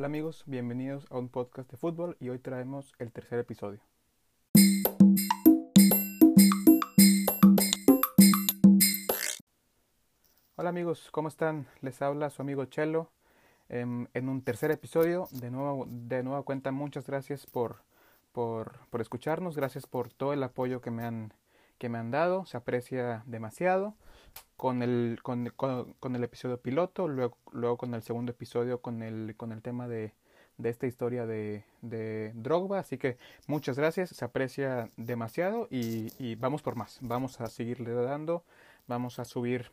Hola 0.00 0.06
amigos, 0.06 0.44
bienvenidos 0.46 1.06
a 1.10 1.18
un 1.18 1.28
podcast 1.28 1.70
de 1.70 1.76
fútbol 1.76 2.16
y 2.20 2.30
hoy 2.30 2.38
traemos 2.38 2.94
el 2.98 3.12
tercer 3.12 3.38
episodio. 3.38 3.80
Hola 10.56 10.70
amigos, 10.70 11.10
¿cómo 11.10 11.28
están? 11.28 11.66
Les 11.82 12.00
habla 12.00 12.30
su 12.30 12.40
amigo 12.40 12.64
Chelo 12.64 13.10
em, 13.68 14.06
en, 14.14 14.30
un 14.30 14.40
tercer 14.40 14.70
episodio. 14.70 15.28
De 15.32 15.50
nuevo, 15.50 15.84
de 15.86 16.22
nueva 16.22 16.44
cuenta, 16.44 16.72
muchas 16.72 17.06
gracias 17.06 17.44
por, 17.44 17.82
por, 18.32 18.78
por 18.88 19.02
escucharnos, 19.02 19.54
gracias 19.54 19.86
por 19.86 20.10
todo 20.10 20.32
el 20.32 20.42
apoyo 20.42 20.80
que 20.80 20.90
me 20.90 21.04
han, 21.04 21.34
que 21.80 21.88
me 21.88 21.98
han 21.98 22.10
dado, 22.10 22.44
se 22.44 22.58
aprecia 22.58 23.24
demasiado 23.26 23.94
con 24.58 24.82
el, 24.82 25.18
con, 25.22 25.50
con, 25.56 26.14
el 26.14 26.22
episodio 26.22 26.60
piloto, 26.60 27.08
luego, 27.08 27.38
luego 27.52 27.78
con 27.78 27.94
el 27.94 28.02
segundo 28.02 28.32
episodio 28.32 28.82
con 28.82 29.02
el, 29.02 29.34
con 29.38 29.50
el 29.50 29.62
tema 29.62 29.88
de, 29.88 30.12
de 30.58 30.68
esta 30.68 30.86
historia 30.86 31.24
de, 31.24 31.64
Drogba. 32.34 32.80
Así 32.80 32.98
que 32.98 33.16
muchas 33.46 33.78
gracias, 33.78 34.10
se 34.10 34.24
aprecia 34.26 34.90
demasiado 34.98 35.68
y, 35.70 36.12
y 36.18 36.34
vamos 36.34 36.60
por 36.60 36.76
más. 36.76 36.98
Vamos 37.00 37.40
a 37.40 37.46
seguirle 37.46 37.94
dando, 37.94 38.44
vamos 38.86 39.18
a 39.18 39.24
subir 39.24 39.70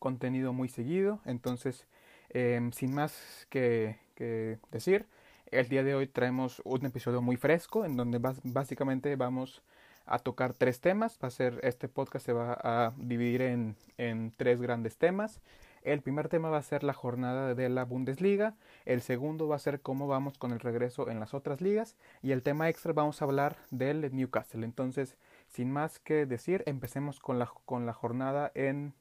contenido 0.00 0.52
muy 0.52 0.68
seguido. 0.68 1.20
Entonces, 1.24 1.86
em, 2.30 2.72
sin 2.72 2.92
más 2.94 3.46
que, 3.48 4.00
que, 4.16 4.58
decir, 4.72 5.06
el 5.52 5.68
día 5.68 5.84
de 5.84 5.94
hoy 5.94 6.08
traemos 6.08 6.60
un 6.64 6.84
episodio 6.84 7.22
muy 7.22 7.36
fresco 7.36 7.84
en 7.84 7.96
donde 7.96 8.18
básicamente 8.42 9.14
vamos 9.14 9.62
a 10.08 10.18
tocar 10.18 10.54
tres 10.54 10.80
temas. 10.80 11.18
Va 11.22 11.28
a 11.28 11.30
ser, 11.30 11.60
este 11.62 11.88
podcast 11.88 12.26
se 12.26 12.32
va 12.32 12.58
a 12.62 12.92
dividir 12.96 13.42
en, 13.42 13.76
en 13.96 14.32
tres 14.36 14.60
grandes 14.60 14.96
temas. 14.96 15.40
El 15.82 16.02
primer 16.02 16.28
tema 16.28 16.50
va 16.50 16.58
a 16.58 16.62
ser 16.62 16.82
la 16.82 16.92
jornada 16.92 17.54
de 17.54 17.68
la 17.68 17.84
Bundesliga, 17.84 18.56
el 18.84 19.00
segundo 19.00 19.48
va 19.48 19.56
a 19.56 19.60
ser 19.60 19.80
cómo 19.80 20.06
vamos 20.06 20.36
con 20.36 20.52
el 20.52 20.60
regreso 20.60 21.08
en 21.08 21.20
las 21.20 21.34
otras 21.34 21.60
ligas 21.60 21.96
y 22.20 22.32
el 22.32 22.42
tema 22.42 22.68
extra 22.68 22.92
vamos 22.92 23.22
a 23.22 23.24
hablar 23.24 23.56
del 23.70 24.14
Newcastle. 24.14 24.64
Entonces, 24.64 25.16
sin 25.46 25.70
más 25.70 25.98
que 25.98 26.26
decir, 26.26 26.62
empecemos 26.66 27.20
con 27.20 27.38
la, 27.38 27.50
con 27.64 27.86
la 27.86 27.92
jornada 27.92 28.50
en 28.54 28.92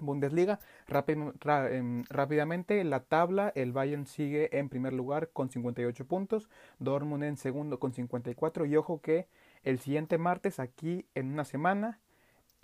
Bundesliga. 0.00 0.58
Em, 0.88 2.04
rápidamente, 2.08 2.82
la 2.84 3.00
tabla, 3.00 3.52
el 3.54 3.72
Bayern 3.72 4.06
sigue 4.06 4.56
en 4.58 4.68
primer 4.68 4.92
lugar 4.92 5.30
con 5.32 5.50
58 5.50 6.06
puntos, 6.06 6.50
Dortmund 6.78 7.24
en 7.24 7.36
segundo 7.36 7.78
con 7.78 7.92
54 7.92 8.66
y 8.66 8.76
ojo 8.76 9.00
que 9.00 9.28
el 9.64 9.80
siguiente 9.80 10.18
martes, 10.18 10.60
aquí 10.60 11.06
en 11.14 11.32
una 11.32 11.44
semana, 11.44 12.00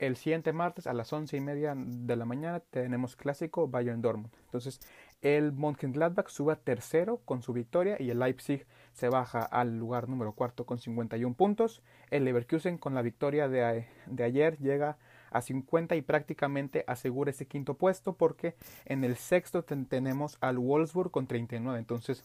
el 0.00 0.16
siguiente 0.16 0.52
martes 0.52 0.86
a 0.86 0.94
las 0.94 1.12
once 1.12 1.36
y 1.36 1.40
media 1.40 1.74
de 1.76 2.16
la 2.16 2.24
mañana 2.24 2.60
tenemos 2.60 3.16
clásico 3.16 3.68
Bayern 3.68 4.00
Dortmund. 4.00 4.34
Entonces 4.46 4.80
el 5.20 5.52
Mönchengladbach 5.52 6.28
sube 6.28 6.54
a 6.54 6.56
tercero 6.56 7.18
con 7.26 7.42
su 7.42 7.52
victoria 7.52 7.96
y 8.00 8.08
el 8.08 8.18
Leipzig 8.18 8.66
se 8.94 9.10
baja 9.10 9.42
al 9.42 9.78
lugar 9.78 10.08
número 10.08 10.32
cuarto 10.32 10.64
con 10.64 10.78
51 10.78 11.34
puntos. 11.34 11.82
El 12.10 12.24
Leverkusen 12.24 12.78
con 12.78 12.94
la 12.94 13.02
victoria 13.02 13.48
de, 13.48 13.86
de 14.06 14.24
ayer 14.24 14.56
llega 14.58 14.96
a 15.30 15.42
50 15.42 15.94
y 15.96 16.02
prácticamente 16.02 16.84
asegura 16.86 17.30
ese 17.30 17.46
quinto 17.46 17.74
puesto 17.74 18.14
porque 18.14 18.56
en 18.86 19.04
el 19.04 19.16
sexto 19.16 19.64
tenemos 19.64 20.38
al 20.40 20.58
Wolfsburg 20.58 21.10
con 21.10 21.26
39. 21.26 21.78
Entonces 21.78 22.24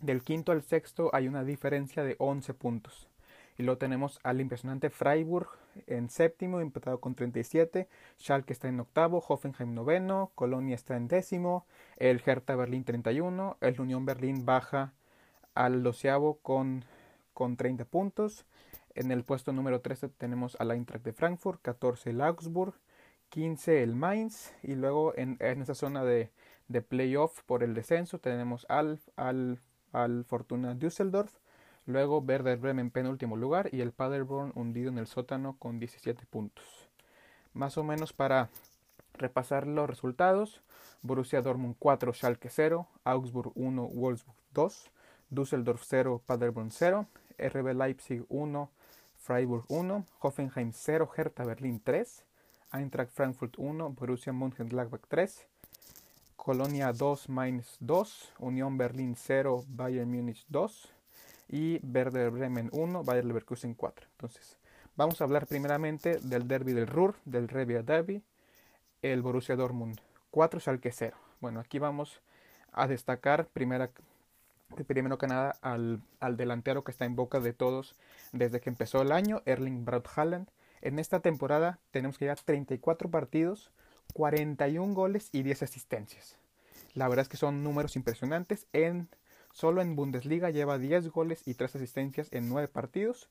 del 0.00 0.22
quinto 0.22 0.50
al 0.50 0.62
sexto 0.62 1.10
hay 1.12 1.28
una 1.28 1.44
diferencia 1.44 2.02
de 2.04 2.16
11 2.18 2.54
puntos. 2.54 3.11
Y 3.58 3.62
luego 3.62 3.78
tenemos 3.78 4.18
al 4.22 4.40
impresionante 4.40 4.90
Freiburg 4.90 5.48
en 5.86 6.08
séptimo, 6.08 6.60
empatado 6.60 7.00
con 7.00 7.14
37. 7.14 7.88
Schalke 8.18 8.52
está 8.52 8.68
en 8.68 8.80
octavo, 8.80 9.24
Hoffenheim 9.26 9.74
noveno, 9.74 10.32
Colonia 10.34 10.74
está 10.74 10.96
en 10.96 11.08
décimo, 11.08 11.66
el 11.96 12.22
Hertha 12.24 12.56
Berlín 12.56 12.84
31, 12.84 13.56
el 13.60 13.80
Unión 13.80 14.04
Berlín 14.04 14.44
baja 14.44 14.92
al 15.54 15.82
doceavo 15.82 16.38
con, 16.38 16.84
con 17.34 17.56
30 17.56 17.84
puntos. 17.84 18.46
En 18.94 19.10
el 19.10 19.24
puesto 19.24 19.52
número 19.52 19.80
13 19.80 20.08
tenemos 20.08 20.56
al 20.60 20.70
Eintracht 20.70 21.04
de 21.04 21.12
Frankfurt, 21.12 21.60
14 21.62 22.10
el 22.10 22.20
Augsburg, 22.20 22.74
15 23.30 23.82
el 23.82 23.94
Mainz 23.94 24.52
y 24.62 24.74
luego 24.74 25.14
en, 25.16 25.38
en 25.40 25.62
esa 25.62 25.74
zona 25.74 26.04
de, 26.04 26.30
de 26.68 26.82
playoff 26.82 27.42
por 27.44 27.62
el 27.62 27.74
descenso 27.74 28.18
tenemos 28.18 28.66
al, 28.68 29.00
al, 29.16 29.60
al 29.92 30.24
Fortuna 30.24 30.74
Düsseldorf, 30.74 31.32
Luego 31.86 32.18
Werder 32.18 32.58
Bremen 32.58 32.90
penúltimo 32.90 33.36
lugar 33.36 33.68
y 33.72 33.80
el 33.80 33.92
Paderborn 33.92 34.52
hundido 34.54 34.88
en 34.88 34.98
el 34.98 35.06
sótano 35.06 35.56
con 35.58 35.78
17 35.78 36.26
puntos. 36.26 36.64
Más 37.54 37.76
o 37.76 37.84
menos 37.84 38.12
para 38.12 38.50
repasar 39.14 39.66
los 39.66 39.88
resultados. 39.88 40.62
Borussia 41.02 41.42
Dortmund 41.42 41.74
4, 41.78 42.12
Schalke 42.12 42.48
0, 42.48 42.86
Augsburg 43.04 43.52
1, 43.56 43.88
Wolfsburg 43.88 44.36
2, 44.52 44.90
Düsseldorf 45.30 45.82
0, 45.84 46.22
Paderborn 46.24 46.70
0, 46.70 47.06
RB 47.38 47.74
Leipzig 47.74 48.24
1, 48.28 48.70
Freiburg 49.18 49.64
1, 49.68 50.04
Hoffenheim 50.20 50.72
0, 50.72 51.08
Hertha 51.16 51.44
Berlin 51.44 51.80
3, 51.82 52.24
Eintracht 52.70 53.12
Frankfurt 53.12 53.58
1, 53.58 53.90
Borussia 53.90 54.32
Mönchengladbach 54.32 55.02
3, 55.08 55.46
Colonia 56.36 56.92
2, 56.92 57.28
Mainz 57.28 57.76
2, 57.80 58.32
Unión 58.38 58.78
Berlin 58.78 59.16
0, 59.16 59.64
Bayern 59.66 60.10
Múnich 60.10 60.46
2, 60.48 60.91
y 61.52 61.80
Werder 61.86 62.30
Bremen 62.30 62.70
1, 62.72 63.04
Bayer 63.04 63.26
Leverkusen 63.26 63.74
4. 63.74 64.08
Entonces, 64.12 64.58
vamos 64.96 65.20
a 65.20 65.24
hablar 65.24 65.46
primeramente 65.46 66.18
del 66.18 66.48
derby 66.48 66.72
del 66.72 66.86
Ruhr, 66.86 67.14
del 67.26 67.46
Rebia 67.46 67.82
Derby, 67.82 68.22
el 69.02 69.20
Borussia 69.20 69.54
Dortmund 69.54 70.00
4, 70.30 70.60
Schalke 70.60 70.90
0. 70.90 71.14
Bueno, 71.40 71.60
aquí 71.60 71.78
vamos 71.78 72.22
a 72.72 72.88
destacar 72.88 73.46
primera, 73.48 73.90
primero 74.86 75.18
que 75.18 75.26
nada 75.26 75.54
al, 75.60 76.00
al, 76.20 76.38
delantero 76.38 76.84
que 76.84 76.90
está 76.90 77.04
en 77.04 77.16
boca 77.16 77.38
de 77.38 77.52
todos 77.52 77.96
desde 78.32 78.60
que 78.60 78.70
empezó 78.70 79.02
el 79.02 79.12
año, 79.12 79.42
Erling 79.44 79.84
Braut 79.84 80.08
Haaland. 80.16 80.48
En 80.80 80.98
esta 80.98 81.20
temporada 81.20 81.78
tenemos 81.90 82.16
que 82.16 82.24
llegar 82.24 82.40
34 82.40 83.10
partidos, 83.10 83.70
41 84.14 84.94
goles 84.94 85.28
y 85.32 85.42
10 85.42 85.64
asistencias. 85.64 86.38
La 86.94 87.08
verdad 87.08 87.24
es 87.24 87.28
que 87.28 87.36
son 87.36 87.62
números 87.62 87.94
impresionantes 87.96 88.66
en 88.72 89.08
Solo 89.52 89.82
en 89.82 89.94
Bundesliga 89.94 90.50
lleva 90.50 90.78
10 90.78 91.10
goles 91.10 91.46
y 91.46 91.54
3 91.54 91.76
asistencias 91.76 92.28
en 92.32 92.48
9 92.48 92.68
partidos. 92.68 93.28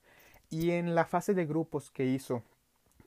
Y 0.49 0.71
en 0.71 0.95
la 0.95 1.05
fase 1.05 1.33
de 1.33 1.45
grupos 1.45 1.89
que 1.89 2.05
hizo 2.05 2.43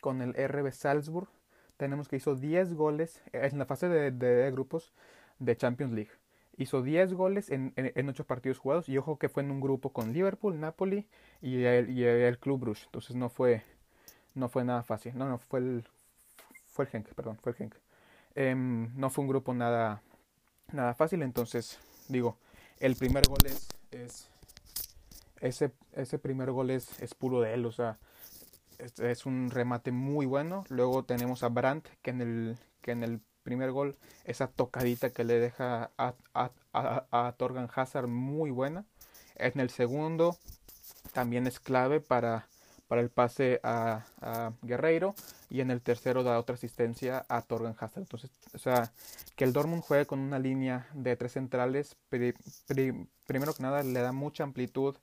con 0.00 0.20
el 0.20 0.34
RB 0.34 0.72
Salzburg, 0.72 1.28
tenemos 1.76 2.08
que 2.08 2.16
hizo 2.16 2.34
10 2.34 2.74
goles 2.74 3.22
en 3.32 3.58
la 3.58 3.66
fase 3.66 3.88
de, 3.88 4.50
grupos 4.50 4.92
de 5.38 5.56
Champions 5.56 5.92
League. 5.92 6.10
Hizo 6.56 6.82
10 6.82 7.14
goles 7.14 7.50
en, 7.50 7.72
en, 7.76 8.08
8 8.08 8.24
partidos 8.24 8.58
jugados 8.58 8.88
y 8.88 8.96
ojo 8.96 9.18
que 9.18 9.28
fue 9.28 9.42
en 9.42 9.50
un 9.50 9.60
grupo 9.60 9.92
con 9.92 10.12
Liverpool, 10.12 10.58
Napoli 10.60 11.06
y 11.42 11.64
el, 11.64 11.90
y 11.90 12.04
el 12.04 12.38
Club 12.38 12.60
Bruges. 12.60 12.84
Entonces 12.84 13.16
no 13.16 13.28
fue, 13.28 13.62
no 14.34 14.48
fue 14.48 14.64
nada 14.64 14.82
fácil. 14.82 15.16
No, 15.16 15.28
no, 15.28 15.38
fue 15.38 15.60
el, 15.60 15.84
fue 16.66 16.84
el 16.84 16.90
Genk, 16.90 17.08
perdón, 17.14 17.38
fue 17.42 17.52
el 17.52 17.58
Genk. 17.58 17.74
Em, 18.34 18.90
no 18.96 19.10
fue 19.10 19.22
un 19.22 19.28
grupo 19.28 19.52
nada, 19.52 20.02
nada 20.72 20.94
fácil. 20.94 21.22
Entonces, 21.22 21.78
digo, 22.08 22.36
el 22.80 22.96
primer 22.96 23.26
gol 23.28 23.46
es, 23.46 23.68
es 23.90 24.28
ese, 25.40 25.72
ese 25.92 26.18
primer 26.18 26.50
gol 26.50 26.70
es, 26.70 26.88
puro 27.18 27.40
de 27.40 27.54
él, 27.54 27.66
o 27.66 27.72
sea, 27.72 27.98
es, 28.78 28.98
es, 28.98 29.26
un 29.26 29.50
remate 29.50 29.92
muy 29.92 30.26
bueno. 30.26 30.64
Luego 30.68 31.04
tenemos 31.04 31.42
a 31.42 31.48
Brandt, 31.48 31.88
que 32.02 32.10
en 32.10 32.20
el, 32.20 32.58
que 32.80 32.92
en 32.92 33.02
el 33.02 33.20
primer 33.42 33.72
gol, 33.72 33.96
esa 34.24 34.48
tocadita 34.48 35.10
que 35.10 35.24
le 35.24 35.38
deja 35.38 35.90
a, 35.98 36.14
a, 36.32 36.50
a, 36.72 37.06
a 37.10 37.32
Torgan 37.32 37.68
Hazard 37.74 38.08
muy 38.08 38.50
buena. 38.50 38.86
En 39.36 39.60
el 39.60 39.70
segundo 39.70 40.36
también 41.12 41.46
es 41.46 41.60
clave 41.60 42.00
para, 42.00 42.46
para 42.88 43.00
el 43.00 43.10
pase 43.10 43.60
a, 43.62 44.04
a, 44.20 44.52
Guerreiro 44.62 45.14
y 45.50 45.60
en 45.60 45.70
el 45.70 45.80
tercero 45.80 46.22
da 46.22 46.38
otra 46.38 46.54
asistencia 46.54 47.24
a 47.28 47.42
Torgan 47.42 47.76
Hazard. 47.78 48.02
Entonces, 48.02 48.30
o 48.54 48.58
sea, 48.58 48.92
que 49.36 49.44
el 49.44 49.52
Dortmund 49.52 49.82
juegue 49.82 50.06
con 50.06 50.18
una 50.18 50.38
línea 50.38 50.88
de 50.94 51.16
tres 51.16 51.32
centrales, 51.32 51.96
primero 52.08 53.54
que 53.54 53.62
nada 53.62 53.82
le 53.82 54.00
da 54.00 54.12
mucha 54.12 54.44
amplitud 54.44 54.96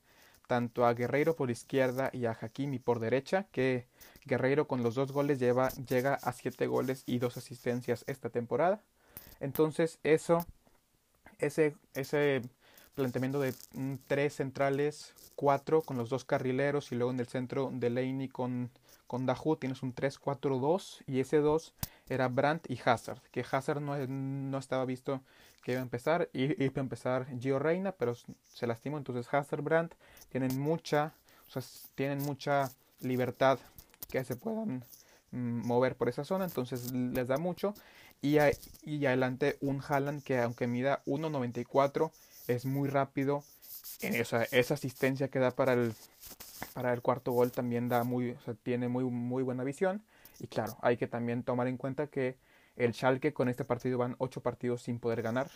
tanto 0.46 0.84
a 0.84 0.92
Guerreiro 0.92 1.34
por 1.34 1.50
izquierda 1.50 2.10
y 2.12 2.26
a 2.26 2.36
Hakimi 2.38 2.78
por 2.78 3.00
derecha, 3.00 3.46
que 3.52 3.86
Guerreiro 4.26 4.66
con 4.66 4.82
los 4.82 4.94
dos 4.94 5.12
goles 5.12 5.38
lleva, 5.38 5.70
llega 5.88 6.14
a 6.14 6.32
siete 6.32 6.66
goles 6.66 7.04
y 7.06 7.18
dos 7.18 7.36
asistencias 7.36 8.04
esta 8.06 8.28
temporada. 8.28 8.82
Entonces, 9.40 9.98
eso, 10.02 10.44
ese, 11.38 11.74
ese 11.94 12.42
planteamiento 12.94 13.40
de 13.40 13.54
tres 14.06 14.34
centrales, 14.34 15.14
cuatro 15.36 15.82
con 15.82 15.96
los 15.96 16.10
dos 16.10 16.24
carrileros 16.24 16.92
y 16.92 16.96
luego 16.96 17.12
en 17.12 17.20
el 17.20 17.28
centro 17.28 17.70
de 17.72 17.90
Laney 17.90 18.28
con, 18.28 18.70
con 19.12 19.26
Dahu 19.26 19.56
tienes 19.56 19.82
un 19.82 19.94
3-4-2 19.94 21.02
y 21.06 21.20
ese 21.20 21.36
2 21.36 21.74
era 22.08 22.28
Brandt 22.28 22.70
y 22.70 22.80
Hazard, 22.82 23.20
que 23.30 23.44
Hazard 23.48 23.82
no, 23.82 23.94
no 24.06 24.56
estaba 24.56 24.86
visto 24.86 25.20
que 25.62 25.72
iba 25.72 25.80
a 25.80 25.82
empezar, 25.82 26.30
y 26.32 26.64
iba 26.64 26.72
a 26.76 26.80
empezar 26.80 27.26
Gio 27.38 27.58
Reina, 27.58 27.92
pero 27.92 28.14
se 28.14 28.66
lastimó, 28.66 28.96
entonces 28.96 29.28
Hazard, 29.30 29.60
Brandt 29.60 29.92
tienen 30.30 30.58
mucha, 30.58 31.12
tienen 31.94 32.22
mucha 32.22 32.72
libertad 33.00 33.58
que 34.10 34.24
se 34.24 34.34
puedan 34.34 34.82
mm, 35.30 35.66
mover 35.66 35.94
por 35.94 36.08
esa 36.08 36.24
zona, 36.24 36.46
entonces 36.46 36.90
les 36.92 37.28
da 37.28 37.36
mucho. 37.36 37.74
Y, 38.22 38.38
y 38.82 39.04
adelante 39.04 39.58
un 39.60 39.82
Haaland 39.86 40.22
que 40.22 40.40
aunque 40.40 40.66
mida 40.66 41.02
1.94 41.04 42.10
es 42.48 42.64
muy 42.64 42.88
rápido. 42.88 43.44
En 44.00 44.14
esa, 44.14 44.44
esa 44.44 44.74
asistencia 44.74 45.28
que 45.28 45.38
da 45.38 45.50
para 45.50 45.74
el, 45.74 45.94
para 46.74 46.92
el 46.92 47.02
cuarto 47.02 47.32
gol 47.32 47.52
también 47.52 47.88
da 47.88 48.04
muy, 48.04 48.36
tiene 48.62 48.88
muy, 48.88 49.04
muy 49.04 49.42
buena 49.42 49.64
visión. 49.64 50.02
Y 50.40 50.46
claro, 50.46 50.76
hay 50.80 50.96
que 50.96 51.06
también 51.06 51.42
tomar 51.42 51.68
en 51.68 51.76
cuenta 51.76 52.06
que 52.06 52.36
el 52.76 52.94
Schalke 52.94 53.32
con 53.32 53.48
este 53.48 53.64
partido 53.64 53.98
van 53.98 54.16
8 54.18 54.40
partidos 54.40 54.82
sin 54.82 54.98
poder 54.98 55.22
ganar. 55.22 55.50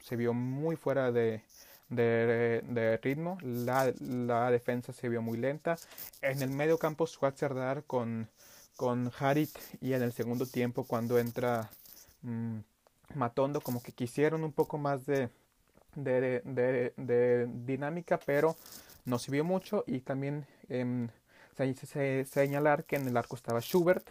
Se 0.00 0.16
vio 0.16 0.32
muy 0.32 0.76
fuera 0.76 1.12
de, 1.12 1.42
de, 1.88 2.98
ritmo. 3.02 3.38
La, 3.42 3.92
la, 4.00 4.50
defensa 4.50 4.92
se 4.92 5.08
vio 5.08 5.22
muy 5.22 5.38
lenta. 5.38 5.76
En 6.20 6.42
el 6.42 6.50
medio 6.50 6.78
campo, 6.78 7.06
Schwarzerdar 7.06 7.84
con, 7.84 8.28
con 8.76 9.10
Harit. 9.18 9.50
Y 9.80 9.92
en 9.92 10.02
el 10.02 10.12
segundo 10.12 10.46
tiempo, 10.46 10.84
cuando 10.84 11.18
entra 11.18 11.68
mmm, 12.22 12.58
Matondo, 13.14 13.60
como 13.60 13.82
que 13.82 13.92
quisieron 13.92 14.44
un 14.44 14.52
poco 14.52 14.78
más 14.78 15.04
de, 15.04 15.28
de, 15.94 16.42
de 16.96 17.48
dinámica, 17.64 18.18
pero 18.24 18.56
no 19.04 19.18
se 19.18 19.30
vio 19.30 19.44
mucho. 19.44 19.84
Y 19.86 20.00
también 20.00 20.46
eh, 20.68 21.08
se, 21.56 22.24
señalar 22.24 22.84
que 22.84 22.96
en 22.96 23.06
el 23.08 23.16
arco 23.16 23.36
estaba 23.36 23.60
Schubert 23.60 24.06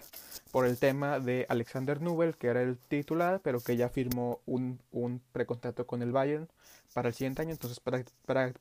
por 0.52 0.66
el 0.66 0.78
tema 0.78 1.20
de 1.20 1.46
Alexander 1.50 2.02
Nubel, 2.02 2.38
que 2.38 2.48
era 2.48 2.62
el 2.62 2.78
titular, 2.78 3.42
pero 3.44 3.60
que 3.60 3.78
ya 3.78 3.90
firmó 3.90 4.40
un, 4.46 4.80
un 4.92 5.22
precontrato 5.32 5.88
con 5.88 6.02
el 6.02 6.12
Bayern 6.12 6.48
para 6.94 7.10
el 7.10 7.14
siguiente 7.14 7.42
año, 7.42 7.52
entonces 7.52 7.80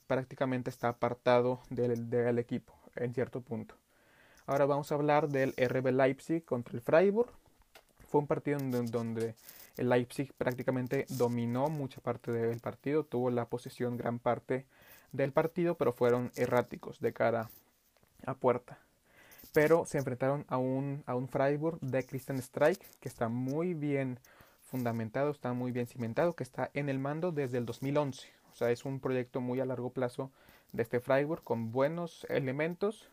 prácticamente 0.06 0.70
está 0.70 0.88
apartado 0.88 1.60
del, 1.68 2.08
del, 2.10 2.38
equipo 2.38 2.74
en 2.96 3.12
cierto 3.12 3.40
punto. 3.40 3.74
Ahora 4.46 4.66
vamos 4.66 4.90
a 4.90 4.94
hablar 4.94 5.28
del 5.28 5.52
RB 5.56 5.90
Leipzig 5.92 6.44
contra 6.44 6.74
el 6.74 6.80
Freiburg. 6.80 7.30
Fue 8.08 8.20
un 8.20 8.26
partido 8.26 8.58
donde 8.60 9.34
el 9.76 9.88
Leipzig 9.88 10.32
prácticamente 10.34 11.06
dominó 11.08 11.68
mucha 11.68 12.00
parte 12.00 12.32
del 12.32 12.60
partido, 12.60 13.04
tuvo 13.04 13.30
la 13.30 13.48
posesión 13.48 13.96
gran 13.96 14.18
parte 14.18 14.66
del 15.12 15.32
partido, 15.32 15.76
pero 15.76 15.92
fueron 15.92 16.30
erráticos 16.36 17.00
de 17.00 17.12
cara 17.12 17.50
a 18.26 18.34
puerta. 18.34 18.78
Pero 19.52 19.84
se 19.84 19.98
enfrentaron 19.98 20.44
a 20.48 20.58
un, 20.58 21.02
a 21.06 21.14
un 21.14 21.28
Freiburg 21.28 21.80
de 21.80 22.04
Christian 22.04 22.38
Strike 22.38 22.84
que 23.00 23.08
está 23.08 23.28
muy 23.28 23.74
bien 23.74 24.18
fundamentado, 24.62 25.30
está 25.30 25.52
muy 25.52 25.72
bien 25.72 25.86
cimentado, 25.86 26.34
que 26.34 26.44
está 26.44 26.70
en 26.74 26.88
el 26.88 26.98
mando 26.98 27.32
desde 27.32 27.58
el 27.58 27.66
2011. 27.66 28.28
O 28.52 28.54
sea, 28.54 28.70
es 28.70 28.84
un 28.84 29.00
proyecto 29.00 29.40
muy 29.40 29.60
a 29.60 29.66
largo 29.66 29.90
plazo 29.90 30.30
de 30.72 30.82
este 30.82 31.00
Freiburg 31.00 31.42
con 31.42 31.72
buenos 31.72 32.26
elementos 32.28 33.08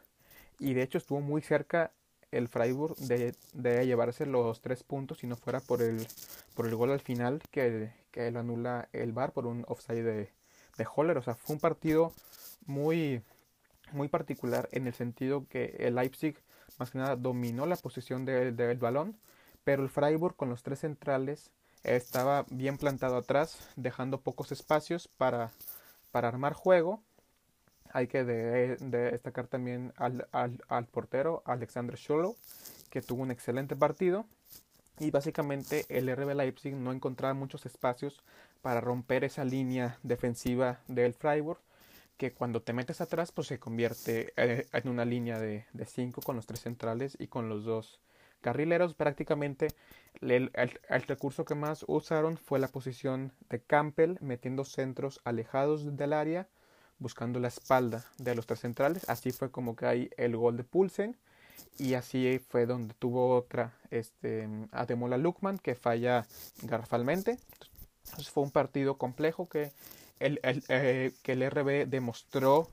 y 0.59 0.73
de 0.73 0.83
hecho 0.83 0.97
estuvo 0.97 1.21
muy 1.21 1.41
cerca 1.41 1.91
el 2.31 2.47
Freiburg 2.47 2.95
de, 2.97 3.33
de 3.53 3.85
llevarse 3.85 4.25
los 4.25 4.61
tres 4.61 4.83
puntos 4.83 5.19
si 5.19 5.27
no 5.27 5.35
fuera 5.35 5.59
por 5.59 5.81
el, 5.81 6.05
por 6.55 6.67
el 6.67 6.75
gol 6.75 6.91
al 6.91 6.99
final 6.99 7.41
que, 7.51 7.91
que 8.11 8.29
lo 8.31 8.39
anula 8.39 8.89
el 8.91 9.13
VAR 9.13 9.31
por 9.31 9.47
un 9.47 9.63
offside 9.67 10.03
de, 10.03 10.29
de 10.77 10.87
Holler. 10.95 11.17
O 11.17 11.21
sea, 11.21 11.35
fue 11.35 11.55
un 11.55 11.59
partido 11.59 12.13
muy, 12.65 13.21
muy 13.91 14.07
particular 14.07 14.69
en 14.71 14.87
el 14.87 14.93
sentido 14.93 15.45
que 15.49 15.75
el 15.79 15.95
Leipzig 15.95 16.35
más 16.77 16.91
que 16.91 16.99
nada 16.99 17.15
dominó 17.15 17.65
la 17.65 17.75
posición 17.75 18.25
del 18.25 18.77
balón, 18.77 19.17
pero 19.63 19.83
el 19.83 19.89
Freiburg 19.89 20.35
con 20.35 20.49
los 20.49 20.63
tres 20.63 20.79
centrales 20.79 21.51
estaba 21.83 22.45
bien 22.49 22.77
plantado 22.77 23.17
atrás, 23.17 23.57
dejando 23.75 24.21
pocos 24.21 24.51
espacios 24.51 25.07
para, 25.07 25.51
para 26.11 26.27
armar 26.27 26.53
juego. 26.53 27.01
Hay 27.93 28.07
que 28.07 28.23
destacar 28.25 29.47
también 29.47 29.93
al, 29.95 30.27
al, 30.31 30.61
al, 30.67 30.85
portero 30.85 31.41
Alexander 31.45 31.97
Scholo, 31.97 32.35
que 32.89 33.01
tuvo 33.01 33.23
un 33.23 33.31
excelente 33.31 33.75
partido. 33.75 34.25
Y 34.99 35.11
básicamente 35.11 35.85
el 35.89 36.13
RB 36.15 36.35
Leipzig 36.35 36.75
no 36.75 36.91
encontraba 36.91 37.33
muchos 37.33 37.65
espacios 37.65 38.23
para 38.61 38.81
romper 38.81 39.23
esa 39.23 39.45
línea 39.45 39.99
defensiva 40.03 40.79
del 40.87 41.13
Freiburg 41.13 41.59
que 42.17 42.33
cuando 42.33 42.61
te 42.63 42.73
metes 42.73 42.99
atrás 42.99 43.31
pues 43.31 43.47
se 43.47 43.59
convierte 43.59 44.33
eh, 44.37 44.67
en 44.73 44.89
una 44.89 45.05
línea 45.05 45.39
de 45.39 45.65
5 45.85 46.21
con 46.21 46.35
los 46.35 46.47
tres 46.47 46.61
centrales 46.61 47.15
y 47.19 47.27
con 47.27 47.47
los 47.47 47.63
dos 47.63 47.99
carrileros. 48.41 48.95
Prácticamente 48.95 49.67
el, 50.21 50.51
el, 50.53 51.01
recurso 51.03 51.45
que 51.45 51.55
más 51.55 51.85
usaron 51.87 52.37
fue 52.37 52.59
la 52.59 52.67
posición 52.67 53.33
de 53.49 53.61
Campbell 53.61 54.17
metiendo 54.19 54.65
centros 54.65 55.21
alejados 55.23 55.95
del 55.95 56.13
área 56.13 56.47
buscando 56.99 57.39
la 57.39 57.49
espalda 57.49 58.05
de 58.17 58.33
los 58.33 58.47
tres 58.47 58.61
centrales. 58.61 59.07
Así 59.09 59.31
fue 59.31 59.51
como 59.51 59.75
hay 59.81 60.09
el 60.17 60.35
gol 60.35 60.57
de 60.57 60.63
Pulsen 60.63 61.17
y 61.77 61.93
así 61.93 62.39
fue 62.49 62.65
donde 62.65 62.93
tuvo 62.95 63.35
otra 63.35 63.73
este, 63.91 64.47
Ademola 64.71 65.17
Lukman 65.17 65.57
que 65.57 65.75
falla 65.75 66.25
garrafalmente. 66.63 67.37
Fue 68.31 68.43
un 68.43 68.51
partido 68.51 68.97
complejo 68.97 69.49
que 69.49 69.71
el, 70.19 70.39
el, 70.43 70.63
eh, 70.69 71.11
que 71.23 71.33
el 71.33 71.49
RB 71.49 71.87
demostró 71.87 72.67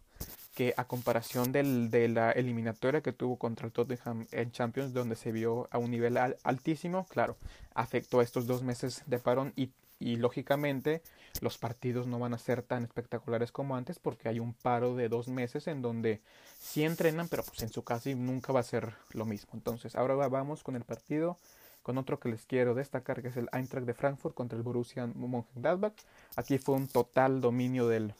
que 0.54 0.72
a 0.76 0.84
comparación 0.84 1.50
del, 1.50 1.90
de 1.90 2.08
la 2.08 2.30
eliminatoria 2.30 3.00
que 3.00 3.12
tuvo 3.12 3.36
contra 3.36 3.66
el 3.66 3.72
Tottenham 3.72 4.26
en 4.30 4.52
Champions, 4.52 4.92
donde 4.92 5.16
se 5.16 5.32
vio 5.32 5.68
a 5.72 5.78
un 5.78 5.90
nivel 5.90 6.16
altísimo, 6.44 7.06
claro, 7.06 7.36
afectó 7.74 8.22
estos 8.22 8.46
dos 8.46 8.62
meses 8.62 9.02
de 9.06 9.18
parón 9.18 9.52
y, 9.56 9.70
y, 10.04 10.16
lógicamente 10.16 11.02
los 11.40 11.58
partidos 11.58 12.06
no 12.06 12.18
van 12.18 12.34
a 12.34 12.38
ser 12.38 12.62
tan 12.62 12.84
espectaculares 12.84 13.50
como 13.50 13.76
antes 13.76 13.98
porque 13.98 14.28
hay 14.28 14.38
un 14.38 14.54
paro 14.54 14.94
de 14.94 15.08
dos 15.08 15.28
meses 15.28 15.66
en 15.66 15.82
donde 15.82 16.20
sí 16.58 16.84
entrenan, 16.84 17.28
pero 17.28 17.42
pues 17.42 17.62
en 17.62 17.70
su 17.70 17.82
caso 17.82 18.10
nunca 18.10 18.52
va 18.52 18.60
a 18.60 18.64
ser 18.64 18.94
lo 19.12 19.24
mismo. 19.24 19.50
Entonces, 19.54 19.96
ahora 19.96 20.14
vamos 20.28 20.62
con 20.62 20.76
el 20.76 20.84
partido 20.84 21.38
con 21.82 21.98
otro 21.98 22.18
que 22.18 22.30
les 22.30 22.46
quiero 22.46 22.74
destacar 22.74 23.20
que 23.20 23.28
es 23.28 23.36
el 23.36 23.48
Eintracht 23.52 23.86
de 23.86 23.92
Frankfurt 23.92 24.34
contra 24.34 24.56
el 24.56 24.62
Borussia 24.62 25.06
Mönchengladbach. 25.06 25.92
Aquí 26.34 26.58
fue 26.58 26.76
un 26.76 26.88
total 26.88 27.42
dominio 27.42 27.88
del, 27.88 28.14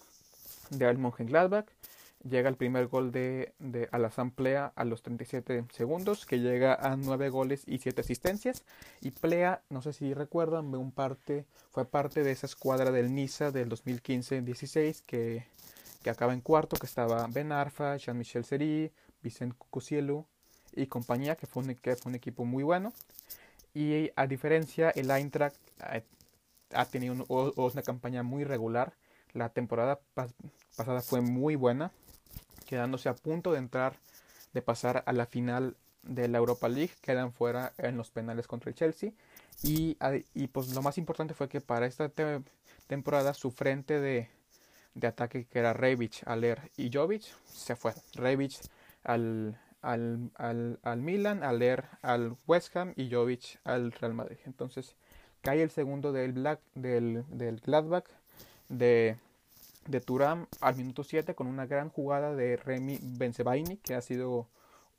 del 0.71 0.99
Mönchengladbach. 0.99 1.67
Llega 2.29 2.49
el 2.49 2.57
primer 2.57 2.87
gol 2.87 3.13
de, 3.13 3.53
de 3.59 3.89
a 3.93 4.31
Plea 4.31 4.73
a 4.75 4.85
los 4.85 5.03
37 5.03 5.67
segundos, 5.71 6.25
que 6.25 6.41
llega 6.41 6.75
a 6.75 6.97
9 6.97 7.29
goles 7.29 7.65
y 7.67 7.79
7 7.79 8.01
asistencias. 8.01 8.65
Y 9.03 9.11
Plea, 9.11 9.63
no 9.69 9.83
sé 9.83 9.93
si 9.93 10.15
recuerdan, 10.15 10.75
un 10.75 10.91
parte, 10.91 11.45
fue 11.71 11.85
parte 11.85 12.23
de 12.23 12.31
esa 12.31 12.47
escuadra 12.47 12.91
del 12.91 13.15
Niza 13.15 13.51
del 13.51 13.69
2015-16 13.69 15.03
que, 15.05 15.45
que 16.03 16.11
acaba 16.11 16.33
en 16.33 16.41
cuarto, 16.41 16.77
que 16.77 16.87
estaba 16.87 17.27
Ben 17.31 17.53
Arfa, 17.53 17.97
Jean-Michel 17.99 18.47
Seri, 18.47 18.91
Vicente 19.23 19.57
Cusielu 19.71 20.25
y 20.73 20.87
compañía, 20.87 21.37
que 21.37 21.47
fue, 21.47 21.63
un, 21.63 21.75
que 21.75 21.95
fue 21.97 22.11
un 22.11 22.17
equipo 22.17 22.47
muy 22.47 22.63
bueno. 22.63 22.95
Y 23.75 24.11
a 24.17 24.27
diferencia, 24.27 24.91
el 24.91 25.11
Eintracht 25.11 25.57
eh, 25.93 26.05
ha 26.73 26.85
tenido 26.87 27.25
una 27.29 27.83
campaña 27.83 28.23
muy 28.23 28.45
regular. 28.45 28.95
La 29.33 29.49
temporada 29.49 30.01
pasada 30.77 31.03
fue 31.03 31.21
muy 31.21 31.57
buena, 31.57 31.91
quedándose 32.65 33.09
a 33.09 33.15
punto 33.15 33.53
de 33.53 33.59
entrar, 33.59 33.99
de 34.53 34.63
pasar 34.63 35.03
a 35.07 35.13
la 35.13 35.27
final 35.27 35.77
de 36.03 36.29
la 36.29 36.39
Europa 36.39 36.69
League. 36.69 36.93
Quedan 37.01 37.33
fuera 37.33 37.73
en 37.79 37.97
los 37.97 38.11
penales 38.11 38.47
contra 38.47 38.71
el 38.71 38.77
Chelsea. 38.77 39.13
Y, 39.63 39.97
y 40.35 40.49
pues 40.49 40.75
lo 40.75 40.83
más 40.83 40.99
importante 40.99 41.35
fue 41.35 41.49
que 41.49 41.61
para 41.61 41.87
esta 41.87 42.11
temporada 42.87 43.35
su 43.35 43.51
frente 43.51 44.01
de, 44.01 44.29
de 44.95 45.07
ataque, 45.07 45.47
que 45.47 45.59
era 45.59 45.73
Rebic, 45.73 46.27
Aler 46.27 46.71
y 46.77 46.91
Jovic, 46.93 47.23
se 47.47 47.77
fue. 47.77 47.95
Rebic 48.15 48.53
al, 49.05 49.59
al, 49.81 50.31
al, 50.35 50.79
al 50.83 51.01
Milan, 51.01 51.43
al 51.43 51.59
leer 51.59 51.85
al 52.03 52.37
West 52.47 52.77
Ham 52.77 52.93
y 52.97 53.11
Jovic 53.11 53.61
al 53.65 53.93
Real 53.93 54.15
Madrid. 54.15 54.39
Entonces 54.45 54.97
cae 55.41 55.63
el 55.63 55.71
segundo 55.71 56.13
del, 56.13 56.33
Black, 56.33 56.61
del, 56.75 57.25
del 57.29 57.61
Gladbach 57.61 58.07
de, 58.69 59.17
de 59.87 60.01
Turam 60.01 60.47
al 60.61 60.77
minuto 60.77 61.05
7 61.05 61.35
con 61.35 61.47
una 61.47 61.67
gran 61.67 61.91
jugada 61.91 62.35
de 62.35 62.57
Remy 62.57 62.99
Benzebaini 63.03 63.77
que 63.79 63.95
ha 63.95 64.01
sido 64.01 64.49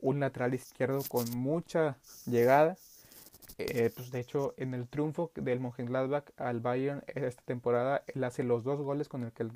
un 0.00 0.20
lateral 0.20 0.54
izquierdo 0.54 1.02
con 1.08 1.30
mucha 1.36 1.98
llegada. 2.26 2.76
Eh, 3.58 3.90
pues 3.94 4.10
de 4.10 4.20
hecho, 4.20 4.54
en 4.58 4.74
el 4.74 4.86
triunfo 4.86 5.30
del 5.34 5.60
Mönchengladbach 5.60 6.24
al 6.36 6.60
Bayern 6.60 7.02
esta 7.06 7.42
temporada, 7.42 8.02
él 8.06 8.22
hace 8.24 8.42
los 8.42 8.64
dos 8.64 8.80
goles 8.80 9.08
con 9.08 9.24
el 9.24 9.32
que 9.32 9.42
el 9.42 9.52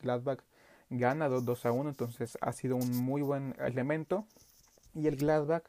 Gladbach 0.00 0.40
gana 0.90 1.28
2 1.28 1.66
a 1.66 1.72
1. 1.72 1.90
Entonces 1.90 2.36
ha 2.40 2.52
sido 2.52 2.76
un 2.76 2.96
muy 2.96 3.22
buen 3.22 3.54
elemento. 3.60 4.26
Y 4.94 5.06
el 5.06 5.16
Gladbach 5.16 5.62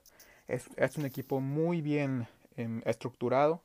es, 0.48 0.66
es 0.76 0.98
un 0.98 1.06
equipo 1.06 1.40
muy 1.40 1.82
bien 1.82 2.28
em, 2.58 2.82
estructurado, 2.86 3.62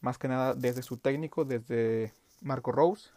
más 0.00 0.18
que 0.18 0.28
nada 0.28 0.54
desde 0.54 0.82
su 0.82 0.98
técnico, 0.98 1.44
desde 1.46 2.12
Marco 2.42 2.72
Rose. 2.72 3.10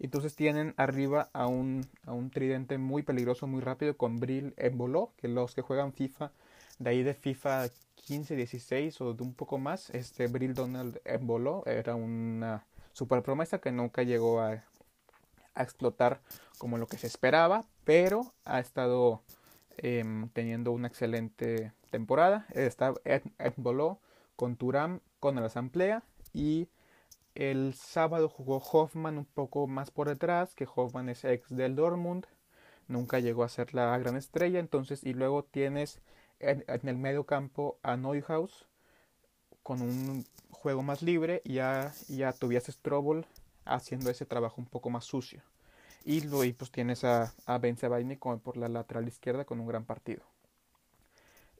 Entonces 0.00 0.34
tienen 0.34 0.74
arriba 0.76 1.30
a 1.32 1.46
un, 1.46 1.86
a 2.06 2.12
un 2.12 2.30
tridente 2.30 2.78
muy 2.78 3.02
peligroso, 3.02 3.46
muy 3.46 3.60
rápido 3.60 3.96
con 3.96 4.18
Brill 4.18 4.54
Embolo, 4.56 5.12
que 5.16 5.28
los 5.28 5.54
que 5.54 5.62
juegan 5.62 5.92
FIFA, 5.92 6.32
de 6.78 6.90
ahí 6.90 7.02
de 7.02 7.14
FIFA 7.14 7.68
15, 8.06 8.34
16 8.34 9.00
o 9.02 9.14
de 9.14 9.22
un 9.22 9.34
poco 9.34 9.58
más, 9.58 9.90
este 9.90 10.26
Brill 10.26 10.54
Donald 10.54 11.00
Embolo 11.04 11.62
era 11.66 11.94
una 11.94 12.64
super 12.92 13.22
promesa 13.22 13.60
que 13.60 13.70
nunca 13.70 14.02
llegó 14.02 14.40
a, 14.40 14.64
explotar 15.56 16.20
como 16.58 16.78
lo 16.78 16.86
que 16.86 16.96
se 16.96 17.06
esperaba, 17.06 17.64
pero 17.84 18.32
ha 18.44 18.60
estado 18.60 19.20
Em, 19.82 20.28
teniendo 20.30 20.72
una 20.72 20.88
excelente 20.88 21.72
temporada. 21.88 22.46
Está 22.50 22.92
Ed, 23.04 23.22
Bolo 23.56 23.98
con 24.36 24.56
Turam 24.56 25.00
con 25.20 25.36
la 25.36 25.46
Asamblea 25.46 26.02
y 26.34 26.68
el 27.34 27.74
sábado 27.74 28.28
jugó 28.28 28.58
Hoffman 28.58 29.18
un 29.18 29.24
poco 29.24 29.66
más 29.66 29.90
por 29.90 30.08
detrás, 30.08 30.54
que 30.54 30.68
Hoffman 30.74 31.08
es 31.08 31.24
ex 31.24 31.48
del 31.48 31.76
Dortmund, 31.76 32.26
nunca 32.88 33.18
llegó 33.18 33.44
a 33.44 33.48
ser 33.48 33.74
la 33.74 33.96
gran 33.98 34.16
estrella, 34.16 34.58
entonces 34.58 35.04
y 35.04 35.14
luego 35.14 35.44
tienes 35.44 36.00
en, 36.40 36.64
el 36.68 36.96
medio 36.96 37.24
campo 37.24 37.78
a 37.82 37.96
Neuhaus 37.96 38.66
con 39.62 39.82
un 39.82 40.24
juego 40.50 40.82
más 40.82 41.02
libre 41.02 41.42
y 41.44 41.54
ya, 41.54 41.92
ya 42.08 42.32
Tobias 42.32 42.66
Strobel 42.66 43.26
haciendo 43.64 44.10
ese 44.10 44.26
trabajo 44.26 44.60
un 44.60 44.66
poco 44.66 44.90
más 44.90 45.04
sucio. 45.04 45.42
Y 46.04 46.22
luego 46.22 46.52
pues 46.56 46.70
tienes 46.70 47.04
a, 47.04 47.34
a 47.46 47.58
Ben 47.58 47.76
como 48.18 48.38
por 48.38 48.56
la 48.56 48.68
lateral 48.68 49.06
izquierda 49.06 49.44
con 49.44 49.60
un 49.60 49.66
gran 49.66 49.84
partido. 49.84 50.22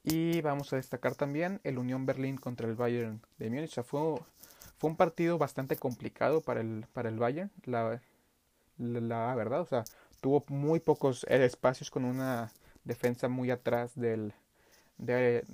Y 0.03 0.41
vamos 0.41 0.73
a 0.73 0.77
destacar 0.77 1.15
también 1.15 1.61
el 1.63 1.77
Unión 1.77 2.07
Berlín 2.07 2.37
contra 2.37 2.67
el 2.67 2.75
Bayern 2.75 3.21
de 3.37 3.49
Múnich. 3.51 3.81
fue, 3.83 4.19
fue 4.81 4.89
un 4.89 4.95
partido 4.95 5.37
bastante 5.37 5.75
complicado 5.75 6.41
para 6.41 6.59
el, 6.59 6.87
para 6.91 7.07
el 7.07 7.19
Bayern, 7.19 7.51
la, 7.65 8.01
la, 8.79 9.35
verdad. 9.35 9.61
O 9.61 9.65
sea, 9.67 9.83
tuvo 10.21 10.43
muy 10.47 10.79
pocos 10.79 11.23
espacios 11.25 11.91
con 11.91 12.03
una 12.03 12.51
defensa 12.83 13.27
muy 13.27 13.51
atrás 13.51 13.91
del, 13.93 14.33
de, 14.97 15.45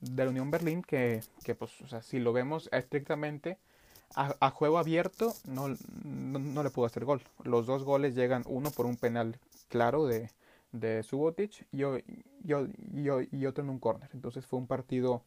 del 0.00 0.28
Unión 0.28 0.50
Berlín 0.50 0.82
que, 0.82 1.20
que, 1.44 1.54
pues, 1.54 1.80
o 1.80 1.86
sea, 1.86 2.02
si 2.02 2.18
lo 2.18 2.32
vemos 2.32 2.68
estrictamente 2.72 3.56
a, 4.16 4.50
juego 4.50 4.78
abierto, 4.78 5.32
no, 5.44 5.68
no, 6.02 6.62
le 6.64 6.70
pudo 6.70 6.86
hacer 6.86 7.04
gol. 7.04 7.22
Los 7.44 7.66
dos 7.66 7.84
goles 7.84 8.16
llegan 8.16 8.42
uno 8.48 8.72
por 8.72 8.86
un 8.86 8.96
penal 8.96 9.38
claro 9.68 10.06
de, 10.06 10.28
de 10.72 11.04
Subotic 11.04 11.68
y, 11.70 11.82
y, 12.42 13.46
otro 13.46 13.62
en 13.62 13.70
un 13.70 13.78
corner. 13.78 14.10
Entonces 14.12 14.44
fue 14.44 14.58
un 14.58 14.66
partido 14.66 15.22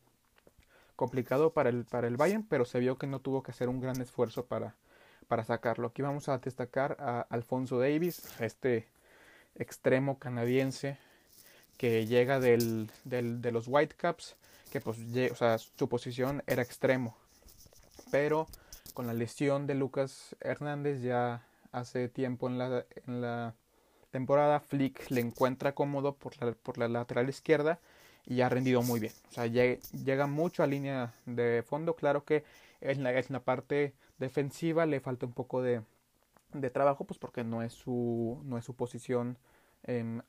complicado 1.00 1.54
para 1.54 1.70
el, 1.70 1.86
para 1.86 2.10
el 2.10 2.18
Bayern, 2.18 2.44
pero 2.44 2.66
se 2.66 2.78
vio 2.78 2.98
que 2.98 3.08
no 3.08 3.22
tuvo 3.22 3.42
que 3.42 3.52
hacer 3.52 3.70
un 3.70 3.80
gran 3.80 4.02
esfuerzo 4.02 4.48
para, 4.48 4.76
para 5.30 5.46
sacarlo. 5.46 5.88
Aquí 5.88 6.02
vamos 6.02 6.28
a 6.28 6.40
destacar 6.40 6.98
a 7.00 7.22
Alfonso 7.30 7.80
Davis, 7.80 8.22
este 8.42 8.86
extremo 9.56 10.20
canadiense 10.20 10.98
que 11.78 12.06
llega 12.06 12.42
del, 12.42 12.92
del, 13.06 13.42
de 13.42 13.54
los 13.54 13.70
Whitecaps, 13.70 14.36
que 14.74 14.82
pues, 14.82 14.98
su 15.78 15.88
posición 15.88 16.44
era 16.48 16.64
extremo, 16.64 17.16
pero 18.12 18.50
con 18.94 19.08
la 19.08 19.14
lesión 19.14 19.68
de 19.68 19.76
Lucas 19.76 20.36
Hernández 20.42 21.02
ya 21.02 21.48
hace 21.72 22.10
tiempo 22.10 22.50
en 22.50 22.58
la, 22.58 22.86
en 23.08 23.22
la 23.22 23.56
temporada, 24.12 24.60
Flick 24.60 25.10
le 25.12 25.22
encuentra 25.22 25.74
cómodo 25.74 26.16
por 26.18 26.36
la, 26.44 26.52
por 26.52 26.78
la 26.78 26.90
lateral 26.90 27.30
izquierda 27.30 27.80
y 28.26 28.42
ha 28.42 28.50
rendido 28.50 28.82
muy 28.82 29.00
bien. 29.00 29.14
O 29.30 29.34
sea, 29.34 29.48
llega, 29.48 30.28
mucho 30.28 30.64
a 30.64 30.68
línea 30.68 31.14
de 31.26 31.64
fondo. 31.68 31.96
Claro 31.96 32.26
que 32.26 32.44
en 32.82 33.04
la, 33.04 33.44
parte 33.44 33.94
defensiva 34.18 34.86
le 34.86 35.00
falta 35.00 35.26
un 35.26 35.34
poco 35.34 35.62
de, 35.62 35.82
de, 36.54 36.70
trabajo, 36.70 37.06
pues 37.06 37.18
porque 37.20 37.44
no 37.44 37.64
es 37.64 37.74
su, 37.74 38.42
no 38.46 38.58
es 38.58 38.66
su 38.66 38.76
posición 38.76 39.38
em, 39.84 40.22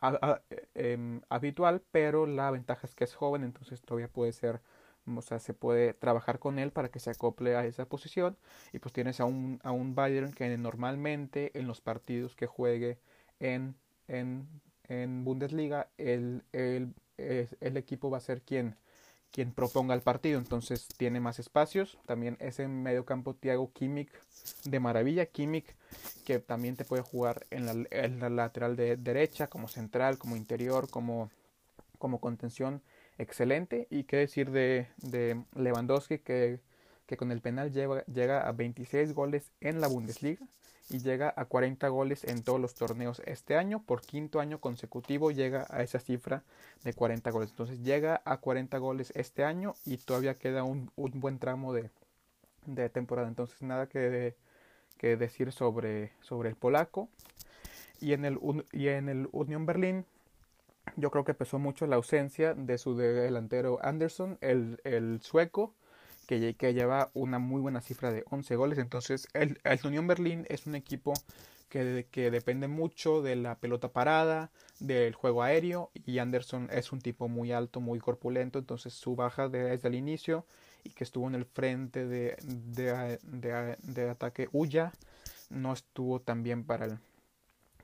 habitual, 1.28 1.82
pero 1.90 2.26
la 2.26 2.50
ventaja 2.50 2.86
es 2.86 2.94
que 2.94 3.04
es 3.04 3.14
joven, 3.14 3.44
entonces 3.44 3.80
todavía 3.82 4.08
puede 4.08 4.32
ser 4.32 4.60
o 5.06 5.22
sea, 5.22 5.38
se 5.38 5.54
puede 5.54 5.94
trabajar 5.94 6.38
con 6.38 6.58
él 6.58 6.72
para 6.72 6.90
que 6.90 7.00
se 7.00 7.10
acople 7.10 7.56
a 7.56 7.64
esa 7.64 7.86
posición. 7.86 8.36
Y 8.72 8.78
pues 8.78 8.92
tienes 8.92 9.20
a 9.20 9.24
un, 9.24 9.60
a 9.62 9.72
un 9.72 9.94
Bayern 9.94 10.32
que 10.32 10.56
normalmente 10.56 11.56
en 11.58 11.66
los 11.66 11.80
partidos 11.80 12.34
que 12.34 12.46
juegue 12.46 12.98
en, 13.38 13.76
en, 14.08 14.48
en 14.84 15.24
Bundesliga, 15.24 15.88
el, 15.98 16.44
el, 16.52 16.94
el, 17.60 17.76
equipo 17.76 18.10
va 18.10 18.18
a 18.18 18.20
ser 18.20 18.42
quien, 18.42 18.76
quien 19.30 19.52
proponga 19.52 19.94
el 19.94 20.02
partido. 20.02 20.38
Entonces 20.38 20.88
tiene 20.96 21.20
más 21.20 21.38
espacios. 21.38 21.98
También 22.06 22.36
ese 22.40 22.68
medio 22.68 23.04
campo 23.04 23.34
Thiago 23.34 23.72
Kimmich 23.72 24.10
de 24.64 24.80
maravilla. 24.80 25.26
Kimmich 25.26 25.74
que 26.24 26.38
también 26.38 26.76
te 26.76 26.84
puede 26.84 27.02
jugar 27.02 27.46
en 27.50 27.66
la, 27.66 28.28
lateral 28.30 28.76
de 28.76 28.96
derecha, 28.96 29.48
como 29.48 29.68
central, 29.68 30.18
como 30.18 30.36
interior, 30.36 30.88
como, 30.88 31.30
como 31.98 32.20
contención 32.20 32.82
excelente. 33.18 33.86
Y 33.90 34.04
qué 34.04 34.16
decir 34.16 34.50
de, 34.50 34.88
de 34.98 35.42
Lewandowski, 35.54 36.18
que, 36.18 36.60
que, 37.10 37.16
con 37.16 37.32
el 37.32 37.40
penal 37.40 37.72
llega, 37.72 38.04
llega 38.04 38.46
a 38.46 38.52
26 38.52 39.14
goles 39.14 39.50
en 39.60 39.80
la 39.80 39.88
Bundesliga 39.88 40.46
y 40.88 41.00
llega 41.00 41.34
a 41.36 41.44
40 41.44 41.88
goles 41.88 42.22
en 42.22 42.44
todos 42.44 42.60
los 42.60 42.74
torneos 42.74 43.20
este 43.26 43.56
año. 43.56 43.82
Por 43.82 44.00
quinto 44.00 44.38
año 44.38 44.60
consecutivo 44.60 45.32
llega 45.32 45.66
a 45.70 45.82
esa 45.82 45.98
cifra 45.98 46.44
de 46.84 46.92
40 46.92 47.28
goles. 47.32 47.50
Entonces 47.50 47.80
llega 47.82 48.22
a 48.24 48.36
40 48.36 48.78
goles 48.78 49.12
este 49.16 49.42
año 49.42 49.74
y 49.84 49.96
todavía 49.96 50.34
queda 50.34 50.62
un, 50.62 50.92
un 50.94 51.18
buen 51.18 51.40
tramo 51.40 51.72
de, 51.72 51.90
de, 52.66 52.88
temporada. 52.88 53.26
Entonces 53.26 53.60
nada 53.60 53.88
que, 53.88 54.36
que 54.96 55.16
decir 55.16 55.50
sobre, 55.50 56.12
sobre 56.20 56.48
el 56.48 56.54
polaco. 56.54 57.08
Y 58.00 58.12
en 58.12 58.24
el, 58.24 58.38
y 58.72 58.88
en 58.88 59.08
el 59.08 59.28
Unión 59.32 59.66
Berlín 59.66 60.04
yo 60.96 61.10
creo 61.10 61.24
que 61.24 61.34
pesó 61.34 61.58
mucho 61.58 61.86
la 61.86 61.96
ausencia 61.96 62.54
de 62.54 62.78
su 62.78 62.96
delantero 62.96 63.78
Anderson, 63.82 64.38
el, 64.40 64.80
el 64.84 65.20
sueco, 65.22 65.74
que, 66.30 66.54
que, 66.54 66.74
lleva 66.74 67.10
una 67.12 67.40
muy 67.40 67.60
buena 67.60 67.80
cifra 67.80 68.12
de 68.12 68.22
11 68.30 68.54
goles. 68.54 68.78
Entonces, 68.78 69.26
el, 69.32 69.60
el 69.64 69.80
Unión 69.84 70.06
Berlín 70.06 70.46
es 70.48 70.64
un 70.66 70.76
equipo 70.76 71.12
que, 71.68 72.06
que, 72.08 72.30
depende 72.30 72.68
mucho 72.68 73.20
de 73.20 73.34
la 73.34 73.56
pelota 73.56 73.88
parada, 73.88 74.52
del 74.78 75.14
juego 75.14 75.42
aéreo, 75.42 75.90
y 76.06 76.18
Anderson 76.18 76.68
es 76.70 76.92
un 76.92 77.00
tipo 77.00 77.26
muy 77.26 77.50
alto, 77.50 77.80
muy 77.80 77.98
corpulento, 77.98 78.60
entonces 78.60 78.92
su 78.94 79.16
baja 79.16 79.48
desde 79.48 79.88
el 79.88 79.96
inicio 79.96 80.46
y 80.84 80.90
que 80.90 81.02
estuvo 81.02 81.26
en 81.26 81.34
el 81.34 81.46
frente 81.46 82.06
de, 82.06 82.36
de, 82.44 83.18
de, 83.22 83.76
de 83.82 84.10
ataque 84.10 84.48
Uya 84.52 84.92
no 85.48 85.72
estuvo 85.72 86.20
tan 86.20 86.44
bien 86.44 86.64
para 86.64 86.86
el, 86.86 86.98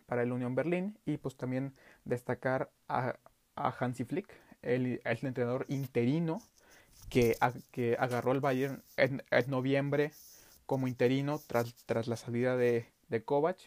para 0.06 0.22
el 0.22 0.30
Unión 0.30 0.54
Berlín 0.54 0.96
y 1.04 1.16
pues 1.16 1.36
también 1.36 1.74
destacar 2.04 2.70
a, 2.88 3.16
a 3.56 3.74
Hansi 3.78 4.04
Flick, 4.04 4.32
el, 4.62 5.00
el, 5.04 5.18
entrenador 5.26 5.66
interino 5.68 6.40
que, 7.08 7.36
que 7.70 7.96
agarró 7.98 8.32
el 8.32 8.40
Bayern 8.40 8.82
en, 8.96 9.22
noviembre 9.46 10.12
como 10.66 10.88
interino 10.88 11.40
tras, 11.46 11.74
tras 11.86 12.08
la 12.08 12.16
salida 12.16 12.56
de, 12.56 12.86
de 13.08 13.22
Kovac. 13.22 13.58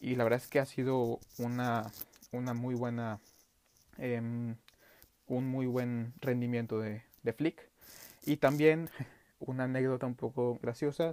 Y 0.00 0.16
la 0.16 0.24
verdad 0.24 0.40
es 0.42 0.48
que 0.48 0.58
ha 0.58 0.66
sido 0.66 1.20
una, 1.38 1.90
una 2.32 2.54
muy 2.54 2.74
buena 2.74 3.20
um, 3.98 4.56
un 5.26 5.48
muy 5.48 5.66
buen 5.66 6.12
rendimiento 6.20 6.78
de, 6.78 7.02
de 7.22 7.32
Flick. 7.32 7.68
Y 8.24 8.36
también 8.36 8.90
una 9.38 9.64
anécdota 9.64 10.06
un 10.06 10.14
poco 10.14 10.58
graciosa. 10.60 11.12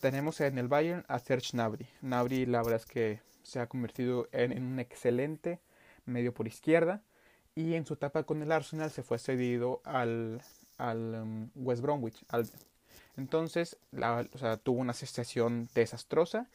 Tenemos 0.00 0.40
en 0.40 0.58
el 0.58 0.68
Bayern 0.68 1.04
a 1.08 1.18
Serge 1.18 1.50
Gnabry. 1.52 1.86
Gnabry 2.02 2.46
la 2.46 2.62
verdad 2.62 2.80
es 2.80 2.86
que 2.86 3.20
se 3.42 3.60
ha 3.60 3.68
convertido 3.68 4.28
en, 4.32 4.62
un 4.62 4.78
excelente 4.78 5.60
medio 6.06 6.32
por 6.32 6.46
izquierda. 6.46 7.02
Y 7.54 7.74
en 7.74 7.84
su 7.84 7.94
etapa 7.94 8.22
con 8.24 8.42
el 8.42 8.52
Arsenal 8.52 8.90
se 8.90 9.02
fue 9.02 9.18
cedido 9.18 9.82
al, 9.84 10.40
al 10.80 11.14
um, 11.22 11.50
West 11.54 11.82
Bromwich. 11.82 12.24
entonces 13.16 13.76
la, 13.92 14.26
o 14.32 14.38
sea, 14.38 14.56
tuvo 14.56 14.80
una 14.80 14.92
asociación 14.92 15.68
desastrosa 15.74 16.48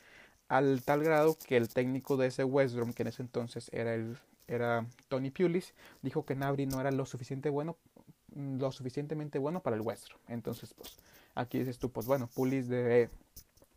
al 0.48 0.84
tal 0.84 1.04
grado 1.04 1.38
que 1.48 1.58
el 1.58 1.70
técnico 1.70 2.18
de 2.18 2.28
ese 2.28 2.44
West 2.44 2.76
Brom, 2.76 2.94
que 2.94 3.04
en 3.04 3.08
ese 3.08 3.24
entonces 3.24 3.70
era, 3.74 3.94
el, 3.96 4.18
era 4.48 4.86
Tony 5.08 5.32
Pulis, 5.32 5.74
dijo 6.02 6.26
que 6.26 6.36
Nabri 6.36 6.66
no 6.66 6.80
era 6.80 6.92
lo 6.92 7.06
suficiente 7.06 7.50
bueno 7.50 7.78
lo 8.36 8.72
suficientemente 8.72 9.40
bueno 9.40 9.62
para 9.62 9.78
el 9.78 9.82
West 9.82 10.10
Brom. 10.10 10.20
Entonces, 10.28 10.74
pues, 10.74 10.98
aquí 11.36 11.58
dices 11.60 11.80
tú, 11.80 11.90
pues 11.90 12.06
bueno, 12.06 12.28
Pulis 12.28 12.68
de, 12.68 13.10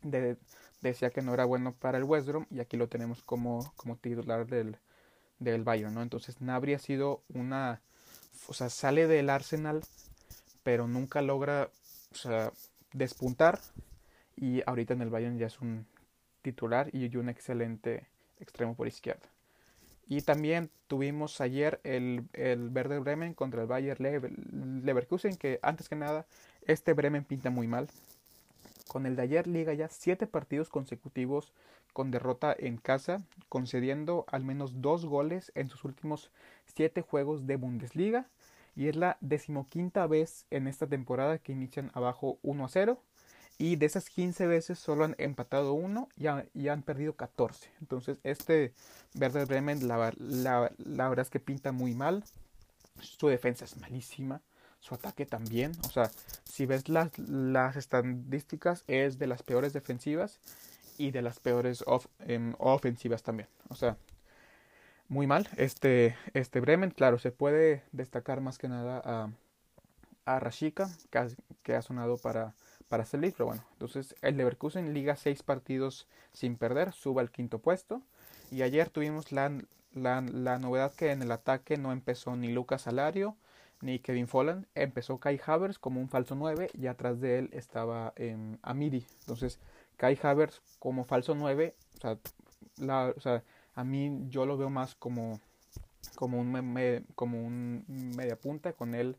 de 0.02 0.36
decía 0.80 1.10
que 1.10 1.22
no 1.22 1.34
era 1.34 1.44
bueno 1.44 1.74
para 1.74 1.98
el 1.98 2.04
West 2.04 2.26
Brom 2.26 2.46
y 2.50 2.60
aquí 2.60 2.76
lo 2.76 2.88
tenemos 2.88 3.22
como, 3.22 3.72
como 3.76 3.96
titular 3.96 4.46
del, 4.46 4.76
del 5.38 5.64
Bayern, 5.64 5.94
¿no? 5.94 6.02
Entonces 6.02 6.40
Nabri 6.40 6.74
ha 6.74 6.78
sido 6.78 7.22
una, 7.28 7.80
o 8.48 8.54
sea, 8.54 8.68
sale 8.68 9.06
del 9.06 9.30
Arsenal, 9.30 9.82
pero 10.68 10.86
nunca 10.86 11.22
logra, 11.22 11.70
despuntar 12.92 13.58
y 14.36 14.60
ahorita 14.66 14.92
en 14.92 15.00
el 15.00 15.08
Bayern 15.08 15.38
ya 15.38 15.46
es 15.46 15.62
un 15.62 15.86
titular 16.42 16.90
y 16.94 17.16
un 17.16 17.30
excelente 17.30 18.06
extremo 18.38 18.74
por 18.74 18.86
izquierda. 18.86 19.30
Y 20.08 20.20
también 20.20 20.68
tuvimos 20.86 21.40
ayer 21.40 21.80
el, 21.84 22.28
el 22.34 22.68
Verde 22.68 22.98
Bremen 22.98 23.32
contra 23.32 23.62
el 23.62 23.66
Bayern 23.66 24.84
Leverkusen, 24.84 25.36
que 25.36 25.58
antes 25.62 25.88
que 25.88 25.96
nada, 25.96 26.26
este 26.66 26.92
Bremen 26.92 27.24
pinta 27.24 27.48
muy 27.48 27.66
mal. 27.66 27.88
Con 28.88 29.06
el 29.06 29.16
de 29.16 29.22
ayer 29.22 29.46
liga 29.46 29.72
ya 29.72 29.88
siete 29.88 30.26
partidos 30.26 30.68
consecutivos 30.68 31.54
con 31.94 32.10
derrota 32.10 32.54
en 32.58 32.76
casa, 32.76 33.22
concediendo 33.48 34.26
al 34.28 34.44
menos 34.44 34.82
dos 34.82 35.06
goles 35.06 35.50
en 35.54 35.70
sus 35.70 35.84
últimos 35.84 36.30
siete 36.66 37.00
juegos 37.00 37.46
de 37.46 37.56
Bundesliga. 37.56 38.28
Y 38.78 38.86
es 38.86 38.94
la 38.94 39.18
decimoquinta 39.20 40.06
vez 40.06 40.46
en 40.50 40.68
esta 40.68 40.86
temporada 40.86 41.38
que 41.38 41.50
inician 41.50 41.90
abajo 41.94 42.38
1 42.42 42.64
a 42.64 42.68
0. 42.68 43.02
Y 43.58 43.74
de 43.74 43.86
esas 43.86 44.08
15 44.08 44.46
veces 44.46 44.78
solo 44.78 45.04
han 45.04 45.16
empatado 45.18 45.72
uno 45.72 46.08
y, 46.14 46.68
han 46.68 46.82
perdido 46.82 47.16
14. 47.16 47.68
Entonces 47.80 48.20
este 48.22 48.72
Werder 49.20 49.46
Bremen 49.46 49.88
la, 49.88 50.14
la, 50.16 50.70
la 50.78 51.08
verdad 51.08 51.26
es 51.26 51.30
que 51.30 51.40
pinta 51.40 51.72
muy 51.72 51.92
mal. 51.92 52.22
Su 53.00 53.26
defensa 53.26 53.64
es 53.64 53.76
malísima. 53.78 54.42
su 54.78 54.94
ataque 54.94 55.26
también. 55.26 55.72
O 55.84 55.90
sea, 55.90 56.12
si 56.44 56.64
ves 56.64 56.88
las, 56.88 57.18
las 57.18 57.74
estadísticas, 57.74 58.84
es 58.86 59.18
de 59.18 59.26
las 59.26 59.42
peores 59.42 59.72
defensivas 59.72 60.38
y 60.98 61.10
de 61.10 61.22
las 61.22 61.40
peores 61.40 61.84
em, 62.20 62.54
ofensivas 62.58 63.24
también. 63.24 63.48
O 63.70 63.74
sea, 63.74 63.96
muy 65.08 65.26
mal. 65.26 65.48
Este, 65.56 66.16
este 66.34 66.60
Bremen, 66.60 66.90
claro, 66.90 67.18
se 67.18 67.32
puede 67.32 67.82
destacar 67.92 68.40
más 68.40 68.58
que 68.58 68.68
nada 68.68 69.02
a, 69.04 69.30
a 70.24 70.40
Rashika, 70.40 70.88
que 71.62 71.74
ha, 71.74 71.82
sonado 71.82 72.18
para, 72.18 72.54
para 72.88 73.04
salir. 73.04 73.32
Pero 73.32 73.46
bueno, 73.46 73.64
entonces 73.72 74.14
el 74.22 74.36
Leverkusen 74.36 74.94
liga 74.94 75.16
seis 75.16 75.42
partidos 75.42 76.06
sin 76.32 76.56
perder, 76.56 76.92
sube 76.92 77.20
al 77.20 77.30
quinto 77.30 77.58
puesto. 77.58 78.02
Y 78.50 78.62
ayer 78.62 78.90
tuvimos 78.90 79.32
la, 79.32 79.52
la, 79.92 80.20
la 80.20 80.58
novedad 80.58 80.94
que 80.94 81.10
en 81.10 81.22
el 81.22 81.32
ataque 81.32 81.76
no 81.76 81.92
empezó 81.92 82.36
ni 82.36 82.48
Lucas 82.48 82.86
Alario 82.86 83.36
ni 83.80 83.98
Kevin 83.98 84.28
Folland. 84.28 84.66
Empezó 84.74 85.18
Kai 85.18 85.40
Havers 85.44 85.78
como 85.78 86.00
un 86.00 86.08
falso 86.08 86.34
9 86.34 86.70
y 86.74 86.86
atrás 86.86 87.20
de 87.20 87.38
él 87.38 87.50
estaba 87.52 88.12
eh, 88.16 88.36
Amiri. 88.62 89.06
Entonces, 89.20 89.58
Kai 89.96 90.18
Havers 90.22 90.62
como 90.78 91.04
falso 91.04 91.34
9, 91.34 91.74
o 91.96 92.00
sea, 92.00 92.18
la, 92.76 93.12
o 93.16 93.20
sea, 93.20 93.42
a 93.78 93.84
mí 93.84 94.26
yo 94.28 94.44
lo 94.44 94.56
veo 94.56 94.70
más 94.70 94.96
como, 94.96 95.40
como, 96.16 96.40
un, 96.40 97.06
como 97.14 97.46
un 97.46 97.84
media 97.86 98.34
punta 98.34 98.72
con 98.72 98.92
él 98.92 99.16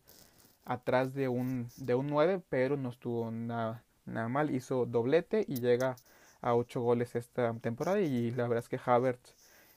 atrás 0.65 1.13
de 1.13 1.29
un, 1.29 1.69
de 1.77 1.95
un 1.95 2.07
9, 2.07 2.41
pero 2.49 2.75
no 2.75 2.89
estuvo 2.89 3.31
nada, 3.31 3.85
nada 4.05 4.27
mal. 4.27 4.53
Hizo 4.53 4.85
doblete 4.85 5.45
y 5.47 5.61
llega 5.61 5.95
a 6.41 6.55
8 6.55 6.81
goles 6.81 7.15
esta 7.15 7.53
temporada 7.53 8.01
y 8.01 8.31
la 8.31 8.49
verdad 8.49 8.59
es 8.59 8.67
que 8.67 8.81
Havertz 8.85 9.33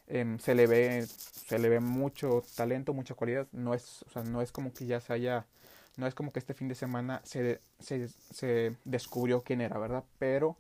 em, 0.09 0.41
se 0.41 0.57
le 0.57 0.67
ve 0.67 1.07
se 1.07 1.61
le 1.61 1.69
ve 1.69 1.79
mucho 1.79 2.43
talento, 2.57 2.93
mucha 2.93 3.15
cualidad. 3.15 3.47
No 3.53 3.75
es, 3.75 4.03
o 4.03 4.11
sea, 4.11 4.25
no 4.25 4.43
es 4.43 4.51
como 4.51 4.73
que 4.75 4.87
ya 4.87 5.01
se 5.01 5.13
haya, 5.13 5.47
no 5.97 6.09
es 6.09 6.15
como 6.17 6.33
que 6.33 6.41
este 6.41 6.55
fin 6.55 6.67
de 6.67 6.75
semana 6.75 7.21
se, 7.23 7.61
se, 7.79 8.09
se 8.09 8.77
descubrió 8.85 9.45
quién 9.45 9.61
era, 9.61 9.79
¿verdad? 9.79 10.03
Pero 10.19 10.57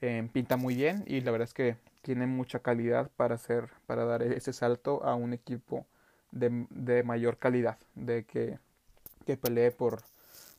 em, 0.00 0.28
pinta 0.28 0.56
muy 0.56 0.74
bien 0.74 1.04
y 1.06 1.20
la 1.20 1.30
verdad 1.30 1.48
es 1.48 1.54
que 1.54 1.76
tiene 2.02 2.26
mucha 2.26 2.60
calidad 2.60 3.10
para 3.16 3.34
hacer, 3.34 3.68
para 3.86 4.04
dar 4.04 4.22
ese 4.22 4.52
salto 4.52 5.04
a 5.04 5.14
un 5.14 5.32
equipo 5.32 5.86
de, 6.32 6.66
de 6.70 7.02
mayor 7.02 7.36
calidad, 7.38 7.78
de 7.94 8.24
que, 8.24 8.58
que 9.26 9.36
pelee 9.36 9.70
por, 9.70 10.02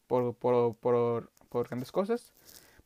por, 0.07 0.35
por, 0.35 0.75
por, 0.75 1.67
grandes 1.67 1.91
cosas 1.91 2.33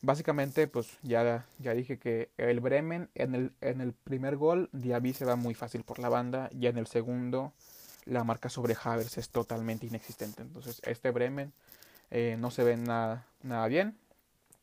Básicamente, 0.01 0.67
pues 0.67 0.99
ya, 1.01 1.47
ya 1.57 1.73
dije 1.73 1.97
que 1.97 2.29
el 2.37 2.59
Bremen 2.59 3.09
en 3.15 3.33
el, 3.33 3.53
en 3.61 3.81
el 3.81 3.93
primer 3.93 4.37
gol, 4.37 4.69
Diaby 4.71 5.13
se 5.13 5.25
va 5.25 5.35
muy 5.35 5.55
fácil 5.55 5.83
por 5.83 5.97
la 5.97 6.09
banda 6.09 6.47
y 6.51 6.67
en 6.67 6.77
el 6.77 6.85
segundo 6.85 7.53
la 8.05 8.23
marca 8.23 8.49
sobre 8.49 8.75
Havers 8.81 9.17
es 9.17 9.29
totalmente 9.29 9.87
inexistente. 9.87 10.43
Entonces 10.43 10.79
este 10.85 11.09
Bremen 11.09 11.53
eh, 12.11 12.35
no 12.37 12.51
se 12.51 12.63
ve 12.63 12.77
nada, 12.77 13.25
nada 13.41 13.67
bien. 13.67 13.97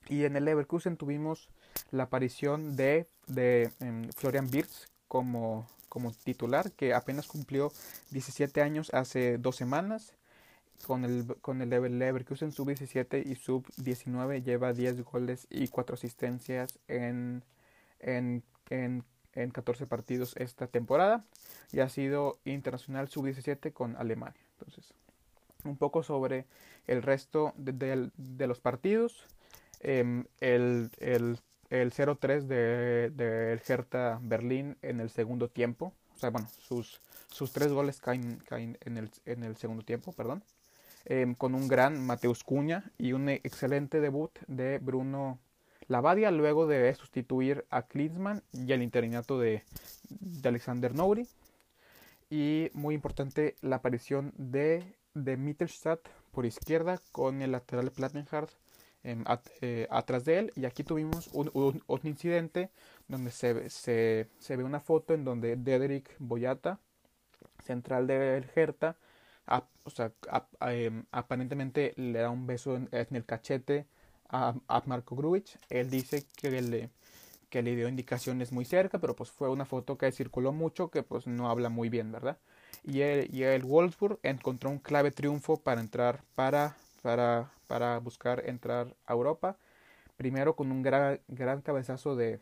Y 0.08 0.24
en 0.24 0.36
el 0.36 0.44
Leverkusen 0.44 0.96
tuvimos 0.96 1.48
la 1.90 2.04
aparición 2.04 2.76
de, 2.76 3.06
de 3.26 3.70
em, 3.80 4.10
Florian 4.12 4.48
Wirtz 4.52 4.88
como, 5.08 5.66
como 5.88 6.12
titular, 6.12 6.72
que 6.72 6.94
apenas 6.94 7.26
cumplió 7.26 7.72
17 8.10 8.62
años 8.62 8.92
hace 8.94 9.38
dos 9.38 9.56
semanas 9.56 10.14
con 10.86 11.04
el, 11.04 11.36
con 11.40 11.62
el 11.62 11.70
Leverkusen 11.70 12.52
sub-17 12.52 13.24
y 13.24 13.36
sub-19 13.36 14.42
lleva 14.42 14.72
10 14.72 15.02
goles 15.04 15.46
y 15.50 15.68
4 15.68 15.94
asistencias 15.94 16.78
en, 16.88 17.44
en, 18.00 18.42
en, 18.70 19.04
en 19.34 19.50
14 19.50 19.86
partidos 19.86 20.34
esta 20.36 20.66
temporada 20.66 21.24
y 21.72 21.80
ha 21.80 21.88
sido 21.88 22.38
internacional 22.44 23.08
sub-17 23.08 23.72
con 23.72 23.96
Alemania. 23.96 24.42
Entonces, 24.58 24.92
un 25.64 25.76
poco 25.76 26.02
sobre 26.02 26.46
el 26.86 27.02
resto 27.02 27.54
de, 27.56 28.10
de, 28.16 28.46
los 28.46 28.60
partidos. 28.60 29.26
Eh, 29.80 30.24
el, 30.40 30.90
el, 30.98 31.38
el 31.72 31.90
0-3 31.90 32.42
del 32.42 33.16
de, 33.16 33.62
Hertha 33.66 34.20
Berlín 34.22 34.76
en 34.82 35.00
el 35.00 35.08
segundo 35.08 35.48
tiempo. 35.48 35.94
O 36.14 36.18
sea, 36.18 36.28
bueno, 36.28 36.46
sus, 36.60 37.00
sus 37.28 37.50
tres 37.50 37.72
goles 37.72 37.98
caen, 37.98 38.42
caen 38.46 38.76
en, 38.82 38.98
el, 38.98 39.10
en 39.24 39.42
el 39.42 39.56
segundo 39.56 39.82
tiempo, 39.82 40.12
perdón. 40.12 40.44
Em, 41.06 41.34
con 41.34 41.54
un 41.54 41.68
gran 41.68 42.04
Mateus 42.04 42.44
Cuña 42.44 42.92
y 42.98 43.14
un 43.14 43.28
excelente 43.30 44.00
debut 44.00 44.30
de 44.46 44.78
Bruno 44.78 45.40
Lavadia 45.88 46.30
luego 46.30 46.66
de 46.66 46.94
sustituir 46.94 47.64
a 47.70 47.82
Klinsmann 47.82 48.42
y 48.52 48.70
el 48.72 48.82
interinato 48.82 49.40
de, 49.40 49.64
Alexander 50.44 50.94
Nouri. 50.94 51.26
Y 52.28 52.70
muy 52.74 52.94
importante 52.94 53.56
la 53.62 53.76
aparición 53.76 54.34
de, 54.36 54.94
de 55.14 55.38
Mittelstadt 55.38 56.06
por 56.32 56.44
izquierda 56.44 57.00
con 57.12 57.40
el 57.40 57.52
lateral 57.52 57.90
Plattenhardt 57.90 58.50
em, 59.04 59.24
eh, 59.60 59.86
atrás 59.90 60.24
de 60.24 60.38
él. 60.38 60.52
Y 60.56 60.64
aquí 60.64 60.84
tuvimos 60.84 61.28
un, 61.32 61.50
un, 61.86 62.00
incidente 62.04 62.70
donde 63.08 63.30
se, 63.30 63.68
se, 63.70 64.28
se, 64.38 64.56
ve 64.56 64.64
una 64.64 64.80
foto 64.80 65.14
en 65.14 65.24
donde 65.24 65.56
Dedrick 65.56 66.14
Boyata, 66.18 66.78
central 67.64 68.06
del 68.06 68.46
Hertha, 68.54 68.96
o 69.84 69.90
sea, 69.90 70.12
em, 70.60 71.04
aparentemente 71.10 71.92
le 71.96 72.20
da 72.20 72.30
un 72.30 72.46
beso 72.46 72.76
en, 72.76 72.88
el 72.92 73.24
cachete 73.24 73.86
a, 74.28 74.54
Marco 74.86 75.16
Gruich. 75.16 75.58
Él 75.68 75.90
dice 75.90 76.24
que 76.36 76.62
le, 76.62 76.90
que 77.50 77.62
le 77.62 77.76
dio 77.76 77.88
indicaciones 77.88 78.52
muy 78.52 78.64
cerca, 78.64 78.98
pero 78.98 79.16
pues 79.16 79.30
fue 79.30 79.50
una 79.50 79.64
foto 79.64 79.98
que 79.98 80.12
circuló 80.12 80.52
mucho 80.52 80.90
que 80.90 81.02
pues 81.02 81.26
no 81.26 81.50
habla 81.50 81.68
muy 81.68 81.88
bien, 81.88 82.12
¿verdad? 82.12 82.38
Y 82.84 83.00
el, 83.02 83.34
y 83.34 83.42
el 83.44 83.64
Wolfsburg 83.64 84.18
encontró 84.22 84.70
un 84.70 84.78
clave 84.78 85.10
triunfo 85.10 85.56
para 85.58 85.80
entrar, 85.80 86.22
para, 86.34 86.76
para, 87.02 87.50
para 87.66 87.98
buscar 87.98 88.48
entrar 88.48 88.94
a 89.06 89.12
Europa. 89.12 89.56
Primero 90.16 90.56
con 90.56 90.70
un 90.72 90.82
gran, 90.82 91.20
gran 91.28 91.60
cabezazo 91.60 92.16
de, 92.16 92.40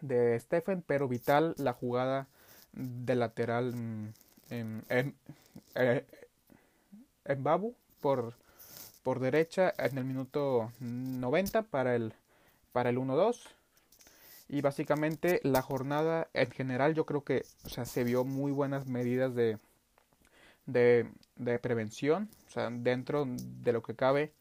de 0.00 0.38
Stephen, 0.40 0.82
pero 0.86 1.08
vital 1.08 1.54
la 1.56 1.72
jugada 1.72 2.26
de 2.72 3.14
lateral 3.14 3.74
mm, 3.74 4.08
en, 4.50 4.84
en, 4.88 5.14
eh, 5.74 6.04
en 7.24 7.44
Babu 7.44 7.74
por, 8.00 8.34
por 9.02 9.20
derecha 9.20 9.72
en 9.78 9.98
el 9.98 10.04
minuto 10.04 10.72
90 10.80 11.62
para 11.62 11.94
el, 11.94 12.12
para 12.72 12.90
el 12.90 12.98
1-2. 12.98 13.40
Y 14.48 14.60
básicamente 14.60 15.40
la 15.42 15.60
jornada 15.60 16.28
en 16.32 16.50
general 16.50 16.94
yo 16.94 17.04
creo 17.04 17.24
que 17.24 17.44
o 17.64 17.68
sea, 17.68 17.84
se 17.84 18.04
vio 18.04 18.24
muy 18.24 18.52
buenas 18.52 18.86
medidas 18.86 19.34
de, 19.34 19.58
de, 20.66 21.10
de 21.36 21.58
prevención. 21.58 22.28
O 22.48 22.50
sea, 22.50 22.70
dentro 22.70 23.26
de 23.26 23.72
lo 23.72 23.82
que 23.82 23.94
cabe, 23.94 24.32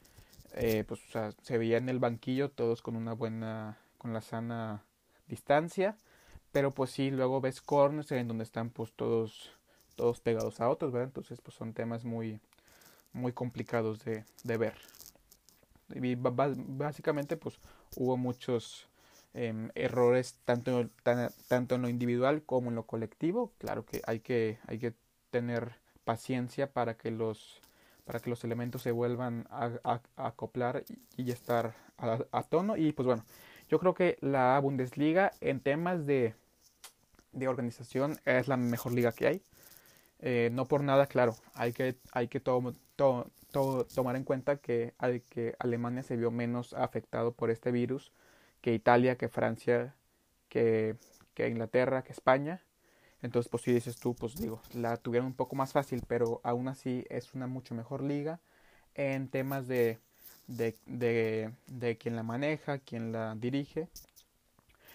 eh, 0.54 0.84
pues 0.88 1.02
se 1.42 1.58
veía 1.58 1.78
en 1.78 1.90
el 1.90 2.00
banquillo 2.00 2.50
todos 2.50 2.82
con 2.82 2.96
una 2.96 3.14
buena, 3.14 3.78
con 3.98 4.14
la 4.14 4.22
sana 4.22 4.84
distancia. 5.28 5.98
Pero 6.52 6.72
pues 6.72 6.92
sí, 6.92 7.12
luego 7.12 7.42
ves 7.42 7.62
corners 7.62 8.12
en 8.12 8.28
donde 8.28 8.46
están 8.46 8.70
pues 8.70 8.94
todos, 8.94 9.52
todos 9.96 10.22
pegados 10.22 10.62
a 10.62 10.70
otros, 10.70 10.92
¿verdad? 10.92 11.10
Entonces 11.10 11.42
pues 11.42 11.56
son 11.56 11.74
temas 11.74 12.06
muy, 12.06 12.40
muy 13.12 13.34
complicados 13.34 14.04
de, 14.06 14.24
de 14.44 14.58
ver. 14.58 14.76
Y 15.94 16.16
básicamente 16.16 17.38
pues 17.38 17.60
hubo 17.98 18.18
muchos 18.18 18.88
em, 19.34 19.70
errores 19.76 20.38
tanto, 20.46 20.90
tanto 21.48 21.76
en 21.76 21.82
lo 21.82 21.90
individual 21.90 22.44
como 22.44 22.70
en 22.70 22.76
lo 22.76 22.84
colectivo. 22.84 23.52
Claro 23.58 23.86
que 23.86 24.02
hay 24.08 24.22
que, 24.22 24.58
hay 24.68 24.80
que 24.80 24.94
tener 25.32 25.76
paciencia 26.06 26.72
para 26.72 26.96
que 26.96 27.12
los 27.12 27.62
para 28.06 28.20
que 28.20 28.30
los 28.30 28.44
elementos 28.44 28.84
se 28.84 28.92
vuelvan 28.92 29.48
a, 29.50 30.00
acoplar 30.16 30.84
y, 31.18 31.32
estar 31.32 31.74
a, 31.98 32.44
tono. 32.44 32.78
Y 32.78 32.92
pues 32.92 33.08
bueno, 33.08 33.26
yo 33.68 33.80
creo 33.80 33.96
que 33.96 34.18
la 34.22 34.60
Bundesliga 34.60 35.32
en 35.42 35.60
temas 35.60 36.06
de, 36.06 36.36
de 37.32 37.48
organización 37.48 38.20
es 38.26 38.48
la 38.48 38.58
mejor 38.58 38.94
liga 38.94 39.12
que 39.12 39.28
hay. 39.28 39.42
Eh, 40.20 40.50
no 40.54 40.68
por 40.68 40.84
nada, 40.84 41.08
claro, 41.08 41.36
hay 41.56 41.74
que, 41.74 41.96
hay 42.12 42.28
que 42.28 42.40
to 42.40 42.76
to 42.96 43.88
tomar 43.96 44.16
en 44.18 44.24
cuenta 44.24 44.58
que, 44.58 44.94
que 45.30 45.56
Alemania 45.60 46.04
se 46.04 46.18
vio 46.18 46.30
menos 46.30 46.74
afectado 46.74 47.34
por 47.34 47.50
este 47.50 47.72
virus 47.72 48.12
que 48.62 48.74
Italia, 48.74 49.16
que 49.18 49.30
Francia, 49.30 49.96
que 50.50 50.98
Inglaterra, 51.38 52.04
que 52.04 52.12
España. 52.12 52.65
Entonces, 53.26 53.50
pues 53.50 53.64
si 53.64 53.74
dices 53.74 53.98
tú, 53.98 54.14
pues 54.14 54.36
digo, 54.36 54.62
la 54.74 54.98
tuvieron 54.98 55.26
un 55.26 55.34
poco 55.34 55.56
más 55.56 55.74
fácil, 55.74 56.04
pero 56.08 56.42
aún 56.44 56.68
así 56.68 57.06
es 57.10 57.34
una 57.34 57.48
mucho 57.48 57.74
mejor 57.74 58.04
liga 58.04 58.40
en 58.94 59.30
temas 59.30 59.68
de, 59.68 60.00
de, 60.48 60.76
de, 60.86 61.52
de 61.66 61.98
quien 61.98 62.16
la 62.16 62.22
maneja, 62.22 62.78
quien 62.78 63.12
la 63.12 63.34
dirige. 63.36 63.90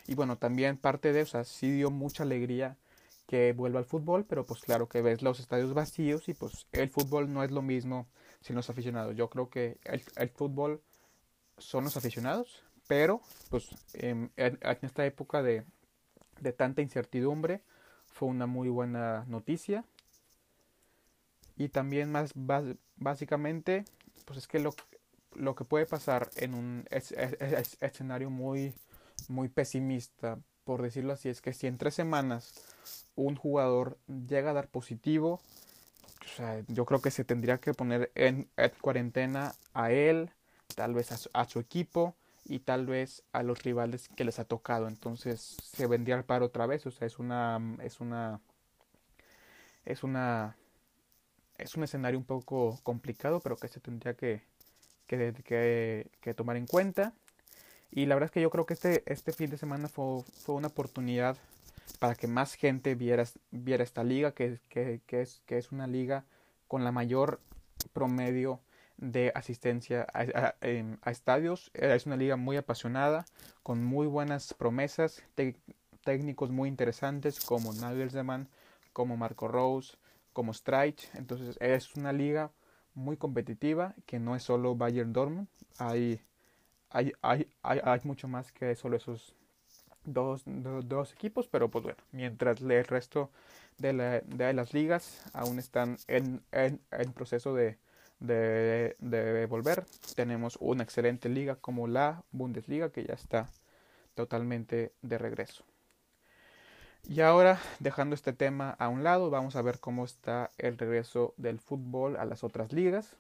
Y 0.07 0.15
bueno, 0.15 0.39
también 0.39 0.77
parte 0.77 1.13
de 1.13 1.23
eso, 1.23 1.43
sí 1.43 1.73
dio 1.73 1.91
mucha 1.91 2.23
alegría 2.23 2.77
que 3.27 3.53
vuelva 3.53 3.81
al 3.81 3.85
fútbol, 3.85 4.25
pero 4.25 4.47
pues 4.47 4.61
claro 4.61 4.89
que 4.89 5.03
ves 5.03 5.23
los 5.23 5.41
estadios 5.41 5.75
vacíos 5.75 6.29
y 6.29 6.35
pues 6.35 6.69
el 6.71 6.89
fútbol 6.89 7.33
no 7.33 7.43
es 7.43 7.51
lo 7.51 7.63
mismo 7.63 8.07
sin 8.41 8.55
los 8.55 8.71
aficionados. 8.71 9.17
Yo 9.17 9.29
creo 9.29 9.51
que 9.51 9.79
el, 9.85 10.03
el 10.17 10.29
fútbol 10.31 10.83
son 11.59 11.83
los 11.83 11.97
aficionados, 11.97 12.63
pero 12.87 13.23
pues 13.51 13.69
en, 13.93 14.31
en 14.37 14.59
esta 14.83 15.05
época 15.05 15.43
de, 15.43 15.65
de, 16.41 16.53
tanta 16.53 16.81
incertidumbre 16.81 17.63
fue 18.11 18.29
una 18.29 18.47
muy 18.47 18.69
buena 18.69 19.25
noticia. 19.29 19.85
Y 21.57 21.69
también 21.69 22.11
más 22.11 22.33
básicamente 22.97 23.85
pues 24.25 24.39
es 24.39 24.47
que 24.47 24.61
lo, 24.61 24.75
lo 25.35 25.55
que 25.55 25.65
puede 25.65 25.87
pasar 25.87 26.31
en 26.37 26.55
un 26.55 26.87
escenario 26.91 28.31
muy, 28.31 28.75
muy 29.29 29.49
pesimista, 29.49 30.39
por 30.65 30.83
decirlo 30.83 31.13
así, 31.13 31.29
es 31.29 31.41
que 31.41 31.53
si 31.53 31.67
en 31.67 31.79
tres 31.79 31.95
semanas 31.95 32.53
un 33.17 33.37
jugador 33.37 33.99
llega 34.07 34.51
a 34.51 34.55
dar 34.55 34.69
positivo, 34.69 35.41
yo 36.69 36.85
creo 36.85 37.01
que 37.01 37.11
se 37.11 37.25
tendría 37.25 37.59
que 37.59 37.75
poner 37.75 38.13
en, 38.15 38.49
cuarentena 38.81 39.55
a 39.75 39.91
él, 39.91 40.31
tal 40.77 40.95
vez 40.95 41.11
a 41.33 41.45
su, 41.45 41.59
equipo 41.59 42.15
y 42.51 42.59
tal 42.59 42.85
vez 42.85 43.23
a 43.33 43.45
los 43.45 43.63
rivales 43.63 44.09
que 44.09 44.25
les 44.25 44.41
ha 44.41 44.45
tocado. 44.45 44.89
Entonces 44.89 45.57
se 45.63 45.87
vendría 45.87 46.17
al 46.17 46.25
paro 46.25 46.47
otra 46.47 46.67
vez. 46.67 46.85
O 46.85 46.91
sea, 46.91 47.07
es 47.07 47.21
una. 47.21 47.61
es 47.81 48.01
una. 48.01 48.41
es 49.85 50.03
una. 50.03 50.57
es 51.59 51.77
un 51.77 51.85
escenario 51.85 52.19
un 52.19 52.25
poco 52.25 52.81
complicado, 52.83 53.39
pero 53.41 53.57
que 53.57 53.69
se 53.69 53.79
tendría 53.79 54.15
que, 54.15 54.43
que, 55.07 56.11
que, 56.21 56.35
tomar 56.35 56.57
en 56.57 56.67
cuenta. 56.67 57.15
Y 57.93 58.07
la 58.07 58.17
verdad 58.17 58.27
es 58.27 58.33
que 58.33 58.41
yo 58.41 58.51
creo 58.51 58.67
que 58.67 58.75
este, 58.75 59.05
este 59.07 59.33
fin 59.33 59.49
de 59.51 59.57
semana 59.57 59.89
fue, 59.89 60.25
fue 60.45 60.57
una 60.57 60.69
oportunidad 60.69 61.37
para 62.01 62.17
que 62.17 62.27
más 62.27 62.55
gente 62.55 62.97
viera, 62.97 63.25
viera 63.53 63.85
esta 63.85 64.03
liga, 64.03 64.33
que, 64.33 64.59
que, 64.69 65.01
que, 65.07 65.23
es, 65.23 65.41
que 65.47 65.57
es 65.57 65.71
una 65.71 65.87
liga 65.87 66.25
con 66.67 66.83
la 66.83 66.91
mayor 66.91 67.41
promedio 67.93 68.61
de 69.01 69.33
asistencia 69.35 70.07
a, 70.13 70.55
estadios. 71.11 71.71
Es 71.75 72.07
una 72.07 72.17
liga 72.17 72.37
muy 72.37 72.57
apasionada, 72.57 73.25
con 73.63 73.83
muy 73.83 74.07
buenas 74.07 74.55
promesas, 74.55 75.23
técnicos 76.05 76.51
muy 76.51 76.69
interesantes 76.69 77.41
como 77.41 77.73
Nagelsmann, 77.73 78.49
como 78.93 79.17
Marco 79.17 79.49
Rose, 79.49 79.97
como 80.33 80.53
Streich. 80.53 81.09
Entonces 81.15 81.57
es 81.61 81.97
una 81.97 82.13
liga 82.13 82.53
muy 82.95 83.17
competitiva 83.17 83.95
que 84.07 84.19
no 84.19 84.37
es 84.37 84.43
solo 84.43 84.77
Bayern 84.77 85.13
Dortmund. 85.13 85.49
Hay, 85.79 86.21
hay, 86.91 87.13
hay, 87.23 87.49
hay, 87.63 87.81
hay 87.83 88.01
mucho 88.05 88.29
más 88.29 88.53
que 88.53 88.75
solo 88.77 88.97
esos 88.97 89.35
dos, 90.05 90.43
dos, 90.45 91.13
equipos, 91.13 91.49
pero 91.49 91.71
pues 91.71 91.85
bueno, 91.85 92.03
mientras 92.13 92.61
el 92.61 92.85
resto 92.85 93.31
de, 93.79 93.95
la, 93.95 94.21
de 94.21 94.53
las 94.53 94.75
ligas 94.75 95.25
aún 95.33 95.59
están 95.59 95.97
en, 96.07 96.43
en, 96.53 96.81
en 96.91 97.13
proceso 97.13 97.55
de, 97.55 97.79
de, 98.21 99.47
volver, 99.49 99.85
tenemos 100.15 100.57
una 100.61 100.83
excelente 100.83 101.29
liga 101.29 101.57
como 101.57 101.89
la 101.89 102.23
Bundesliga 102.33 102.91
que 102.91 103.05
ya 103.05 103.15
está 103.15 103.51
totalmente 104.15 104.93
de 105.03 105.19
regreso. 105.19 105.65
Y 107.09 107.23
ahora, 107.23 107.59
dejando 107.79 108.15
este 108.15 108.33
tema 108.33 108.77
a 108.79 108.89
un 108.89 109.03
lado, 109.03 109.31
vamos 109.31 109.57
a 109.57 109.63
ver 109.63 109.81
cómo 109.81 110.05
está 110.05 110.51
el 110.59 110.77
regreso 110.77 111.35
del 111.39 111.59
fútbol 111.59 112.17
a 112.17 112.27
las 112.27 112.45
otras 112.45 112.73
ligas. 112.73 113.17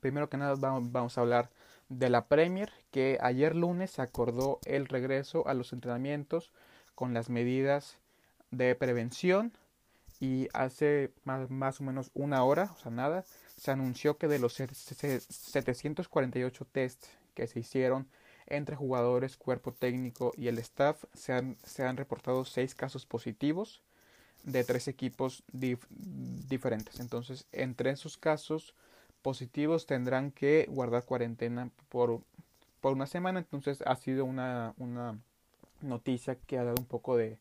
Primero 0.00 0.28
que 0.28 0.36
nada 0.36 0.56
vamos 0.58 1.16
a 1.16 1.20
hablar 1.20 1.48
de 1.88 2.10
la 2.10 2.26
Premier 2.26 2.70
que 2.90 3.18
ayer 3.20 3.54
lunes 3.54 3.98
acordó 3.98 4.58
el 4.64 4.86
regreso 4.86 5.46
a 5.46 5.54
los 5.54 5.72
entrenamientos 5.72 6.50
con 6.94 7.14
las 7.14 7.30
medidas 7.30 7.98
de 8.50 8.74
prevención 8.74 9.52
y 10.20 10.48
hace 10.52 11.12
más, 11.24 11.80
o 11.80 11.84
menos 11.84 12.10
una 12.14 12.42
hora, 12.42 12.72
o 12.76 12.80
sea 12.80 12.90
nada, 12.90 13.24
se 13.58 13.70
anunció 13.70 14.16
que 14.16 14.28
de 14.28 14.38
los 14.38 14.54
748 14.54 16.64
tests 16.70 17.10
que 17.34 17.46
se 17.46 17.60
hicieron 17.60 18.08
entre 18.46 18.76
jugadores, 18.76 19.36
cuerpo 19.36 19.72
técnico 19.72 20.32
y 20.36 20.48
el 20.48 20.56
staff 20.58 21.04
se 21.12 21.34
han, 21.34 21.58
se 21.64 21.84
han 21.84 21.98
reportado 21.98 22.46
seis 22.46 22.74
casos 22.74 23.04
positivos 23.04 23.82
de 24.44 24.64
tres 24.64 24.88
equipos 24.88 25.42
diferentes. 25.52 27.00
Entonces, 27.00 27.44
entre 27.52 27.90
esos 27.90 28.16
casos 28.16 28.74
positivos 29.22 29.86
tendrán 29.86 30.30
que 30.30 30.66
guardar 30.70 31.04
cuarentena 31.04 31.70
por, 31.88 32.22
por 32.80 32.92
una 32.92 33.06
semana. 33.06 33.40
Entonces 33.40 33.82
ha 33.84 33.96
sido 33.96 34.24
una, 34.24 34.74
una 34.78 35.18
noticia 35.82 36.36
que 36.36 36.58
ha 36.58 36.64
dado 36.64 36.76
un 36.78 36.86
poco 36.86 37.16
de, 37.16 37.38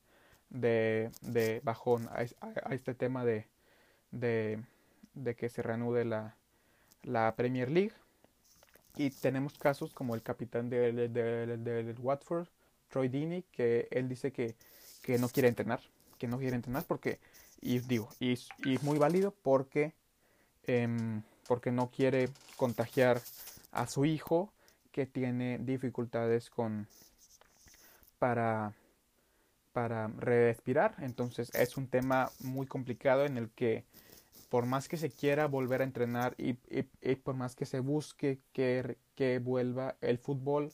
de, 0.49 1.11
de 1.21 1.61
bajón 1.63 2.09
a, 2.09 2.25
a, 2.41 2.73
este 2.73 2.93
tema 2.93 3.23
de, 3.23 3.45
de, 4.11 4.59
de, 5.23 5.35
que 5.35 5.49
se 5.49 5.61
reanude 5.61 6.05
la, 6.05 6.35
la 7.03 7.35
Premier 7.35 7.69
League. 7.69 7.93
Y 8.95 9.11
tenemos 9.11 9.57
casos 9.57 9.93
como 9.93 10.15
el 10.15 10.23
capitán 10.23 10.69
del 10.69 11.13
de, 11.13 11.57
de, 11.57 11.95
Watford, 11.99 12.47
Troy 12.89 13.09
Deeney, 13.09 13.43
que 13.51 13.87
él 13.91 14.09
dice 14.09 14.31
que, 14.31 14.55
que 15.03 15.19
no 15.19 15.29
quiere 15.29 15.49
entrenar, 15.49 15.81
que 16.17 16.27
no 16.27 16.39
quiere 16.39 16.55
entrenar 16.55 16.85
porque, 16.85 17.19
y 17.61 17.79
digo, 17.79 18.09
y, 18.19 18.33
y 18.65 18.79
muy 18.81 18.97
válido 18.97 19.35
porque 19.43 19.93
eh, 20.67 21.21
porque 21.47 21.71
no 21.71 21.89
quiere 21.89 22.29
contagiar 22.57 23.21
a 23.71 23.87
su 23.87 24.05
hijo 24.05 24.51
que 24.91 25.05
tiene 25.05 25.57
dificultades 25.59 26.49
con 26.49 26.87
para 28.19 28.73
para 29.71 30.07
respirar 30.07 30.95
entonces 30.99 31.49
es 31.53 31.77
un 31.77 31.87
tema 31.87 32.29
muy 32.39 32.67
complicado 32.67 33.25
en 33.25 33.37
el 33.37 33.49
que 33.51 33.85
por 34.49 34.65
más 34.65 34.87
que 34.87 34.97
se 34.97 35.09
quiera 35.09 35.47
volver 35.47 35.81
a 35.81 35.83
entrenar 35.83 36.35
y, 36.37 36.53
por 37.15 37.35
más 37.35 37.55
que 37.55 37.65
se 37.65 37.79
busque 37.79 38.39
que, 38.53 38.97
que, 39.15 39.39
vuelva 39.39 39.95
el 40.01 40.17
fútbol 40.17 40.71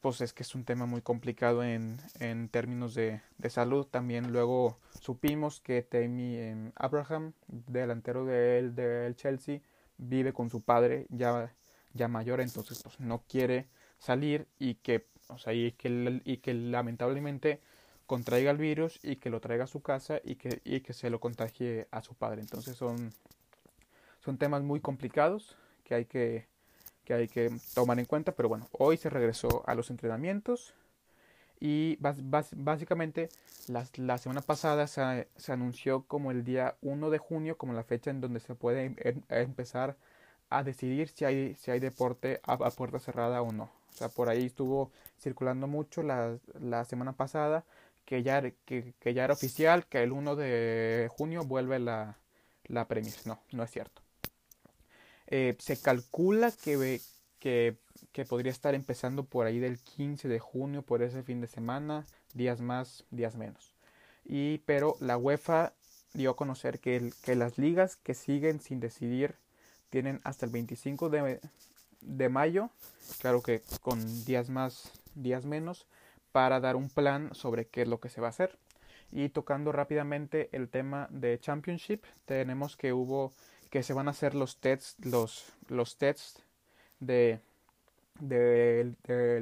pues 0.00 0.20
es 0.22 0.32
que 0.32 0.42
es 0.42 0.54
un 0.54 0.64
tema 0.64 0.86
muy 0.86 1.02
complicado 1.02 1.62
en, 1.62 1.98
en 2.20 2.48
términos 2.48 2.94
de, 2.94 3.20
de 3.38 3.50
salud. 3.50 3.86
También 3.86 4.32
luego 4.32 4.78
supimos 5.00 5.60
que 5.60 5.82
Tammy 5.82 6.36
em, 6.36 6.72
Abraham 6.74 7.34
delantero 7.48 8.24
del, 8.24 8.74
del 8.74 9.14
Chelsea 9.16 9.60
vive 9.98 10.32
con 10.32 10.50
su 10.50 10.62
padre 10.62 11.06
ya, 11.10 11.52
ya 11.92 12.08
mayor, 12.08 12.40
entonces 12.40 12.82
pues, 12.82 12.98
no 12.98 13.22
quiere 13.28 13.68
salir 13.98 14.48
y 14.58 14.76
que, 14.76 15.06
o 15.28 15.36
sea, 15.36 15.52
y 15.52 15.72
que, 15.72 16.22
y 16.24 16.38
que 16.38 16.54
lamentablemente 16.54 17.60
contraiga 18.10 18.50
el 18.50 18.56
virus 18.56 18.98
y 19.04 19.14
que 19.16 19.30
lo 19.30 19.40
traiga 19.40 19.62
a 19.62 19.68
su 19.68 19.82
casa 19.82 20.20
y 20.24 20.34
que, 20.34 20.60
y 20.64 20.80
que 20.80 20.92
se 20.92 21.10
lo 21.10 21.20
contagie 21.20 21.86
a 21.92 22.02
su 22.02 22.16
padre. 22.16 22.40
Entonces 22.40 22.76
son, 22.76 23.12
son 24.18 24.36
temas 24.36 24.64
muy 24.64 24.80
complicados 24.80 25.56
que 25.84 25.94
hay 25.94 26.06
que, 26.06 26.48
que 27.04 27.14
hay 27.14 27.28
que 27.28 27.52
tomar 27.72 28.00
en 28.00 28.06
cuenta, 28.06 28.32
pero 28.32 28.48
bueno, 28.48 28.68
hoy 28.72 28.96
se 28.96 29.10
regresó 29.10 29.62
a 29.64 29.76
los 29.76 29.90
entrenamientos 29.90 30.74
y 31.60 31.98
básicamente 32.00 33.28
la 33.68 34.18
semana 34.18 34.40
pasada 34.40 34.88
se, 34.88 35.28
se, 35.36 35.52
anunció 35.52 36.02
como 36.02 36.32
el 36.32 36.42
día 36.42 36.74
1 36.82 37.10
de 37.10 37.18
junio 37.18 37.56
como 37.58 37.74
la 37.74 37.84
fecha 37.84 38.10
en 38.10 38.20
donde 38.20 38.40
se 38.40 38.56
puede 38.56 38.86
em, 38.86 38.96
em, 38.98 39.22
empezar 39.28 39.96
a 40.48 40.64
decidir 40.64 41.10
si 41.10 41.26
hay, 41.26 41.54
si 41.54 41.70
hay 41.70 41.78
deporte 41.78 42.40
a, 42.42 42.58
puerta 42.70 42.98
cerrada 42.98 43.40
o 43.40 43.52
no. 43.52 43.70
O 43.90 43.92
sea, 43.92 44.08
por 44.08 44.28
ahí 44.28 44.46
estuvo 44.46 44.90
circulando 45.20 45.68
mucho 45.68 46.02
la, 46.02 46.38
la 46.58 46.84
semana 46.84 47.12
pasada 47.12 47.64
que 48.10 48.24
ya, 48.24 48.42
que, 48.42 48.92
que, 48.98 49.14
ya 49.14 49.22
era 49.22 49.32
oficial 49.32 49.86
que 49.86 50.02
el 50.02 50.10
1 50.10 50.34
de 50.34 51.08
junio 51.16 51.44
vuelve 51.44 51.78
la, 51.78 52.18
la 52.64 52.88
Premier. 52.88 53.14
No, 53.24 53.40
no 53.52 53.62
es 53.62 53.70
cierto. 53.70 54.02
Eh, 55.28 55.56
se 55.60 55.80
calcula 55.80 56.50
que, 56.50 57.00
que 57.38 57.78
que 58.12 58.24
podría 58.24 58.52
estar 58.52 58.74
empezando 58.74 59.24
por 59.24 59.46
ahí 59.46 59.58
del 59.58 59.78
15 59.78 60.28
de 60.28 60.38
junio, 60.38 60.82
por 60.82 61.02
ese 61.02 61.22
fin 61.22 61.40
de 61.40 61.46
semana, 61.46 62.06
días 62.34 62.60
más, 62.60 63.04
días 63.10 63.36
menos. 63.36 63.74
Y 64.24 64.58
pero 64.58 64.96
la 65.00 65.16
UEFA 65.16 65.72
dio 66.12 66.30
a 66.30 66.36
conocer 66.36 66.80
que, 66.80 67.12
que 67.22 67.36
las 67.36 67.58
ligas 67.58 67.96
que 67.96 68.14
siguen 68.14 68.60
sin 68.60 68.80
decidir 68.80 69.36
tienen 69.90 70.20
hasta 70.24 70.46
el 70.46 70.52
25 70.52 71.08
de, 71.08 71.40
de 72.00 72.28
mayo, 72.28 72.70
claro 73.20 73.42
que 73.42 73.62
con 73.80 74.24
días 74.24 74.50
más, 74.50 74.90
días 75.14 75.44
menos, 75.44 75.86
para 76.32 76.60
dar 76.60 76.76
un 76.76 76.88
plan 76.88 77.34
sobre 77.34 77.66
qué 77.66 77.82
es 77.82 77.88
lo 77.88 78.00
que 78.00 78.08
se 78.08 78.20
va 78.20 78.28
a 78.28 78.30
hacer. 78.30 78.58
Y 79.12 79.30
tocando 79.30 79.72
rápidamente 79.72 80.48
el 80.52 80.68
tema 80.68 81.08
de 81.10 81.38
Championship, 81.40 82.04
tenemos 82.26 82.76
que 82.76 82.92
hubo 82.92 83.32
que 83.70 83.82
se 83.82 83.92
van 83.92 84.08
a 84.08 84.12
hacer 84.12 84.34
los 84.34 84.58
tests, 84.58 84.96
los, 85.04 85.52
los 85.68 85.96
tests 85.96 86.42
de 87.00 87.40
del, 88.20 88.96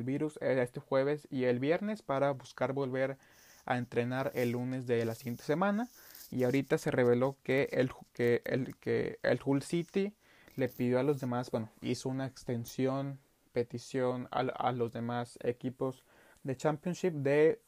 virus 0.04 0.38
este 0.40 0.80
jueves 0.80 1.26
y 1.30 1.44
el 1.44 1.58
viernes 1.58 2.02
para 2.02 2.30
buscar 2.32 2.72
volver 2.72 3.18
a 3.66 3.76
entrenar 3.76 4.30
el 4.34 4.52
lunes 4.52 4.86
de 4.86 5.04
la 5.04 5.14
siguiente 5.14 5.44
semana 5.44 5.88
y 6.30 6.44
ahorita 6.44 6.78
se 6.78 6.90
reveló 6.90 7.36
que 7.42 7.68
el 7.72 7.90
que 8.12 8.42
el 8.44 8.76
que 8.76 9.18
el 9.22 9.40
Hull 9.44 9.62
City 9.62 10.14
le 10.56 10.68
pidió 10.68 10.98
a 10.98 11.02
los 11.02 11.20
demás 11.20 11.50
bueno 11.50 11.70
hizo 11.80 12.08
una 12.08 12.26
extensión 12.26 13.18
petición 13.52 14.28
a, 14.30 14.40
a 14.40 14.72
los 14.72 14.92
demás 14.92 15.38
equipos 15.42 16.04
de 16.42 16.56
Championship 16.56 17.12
de, 17.12 17.60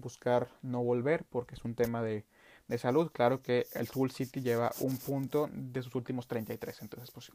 buscar 0.00 0.48
no 0.62 0.82
volver 0.82 1.24
porque 1.24 1.54
es 1.54 1.64
un 1.64 1.74
tema 1.74 2.02
de 2.02 2.24
de 2.68 2.78
salud. 2.78 3.10
Claro 3.10 3.42
que 3.42 3.66
el 3.74 3.88
Hull 3.92 4.10
City 4.10 4.40
lleva 4.40 4.70
un 4.80 4.98
punto 4.98 5.48
de 5.52 5.82
sus 5.82 5.94
últimos 5.94 6.28
33. 6.28 6.82
Entonces, 6.82 7.10
pues 7.10 7.32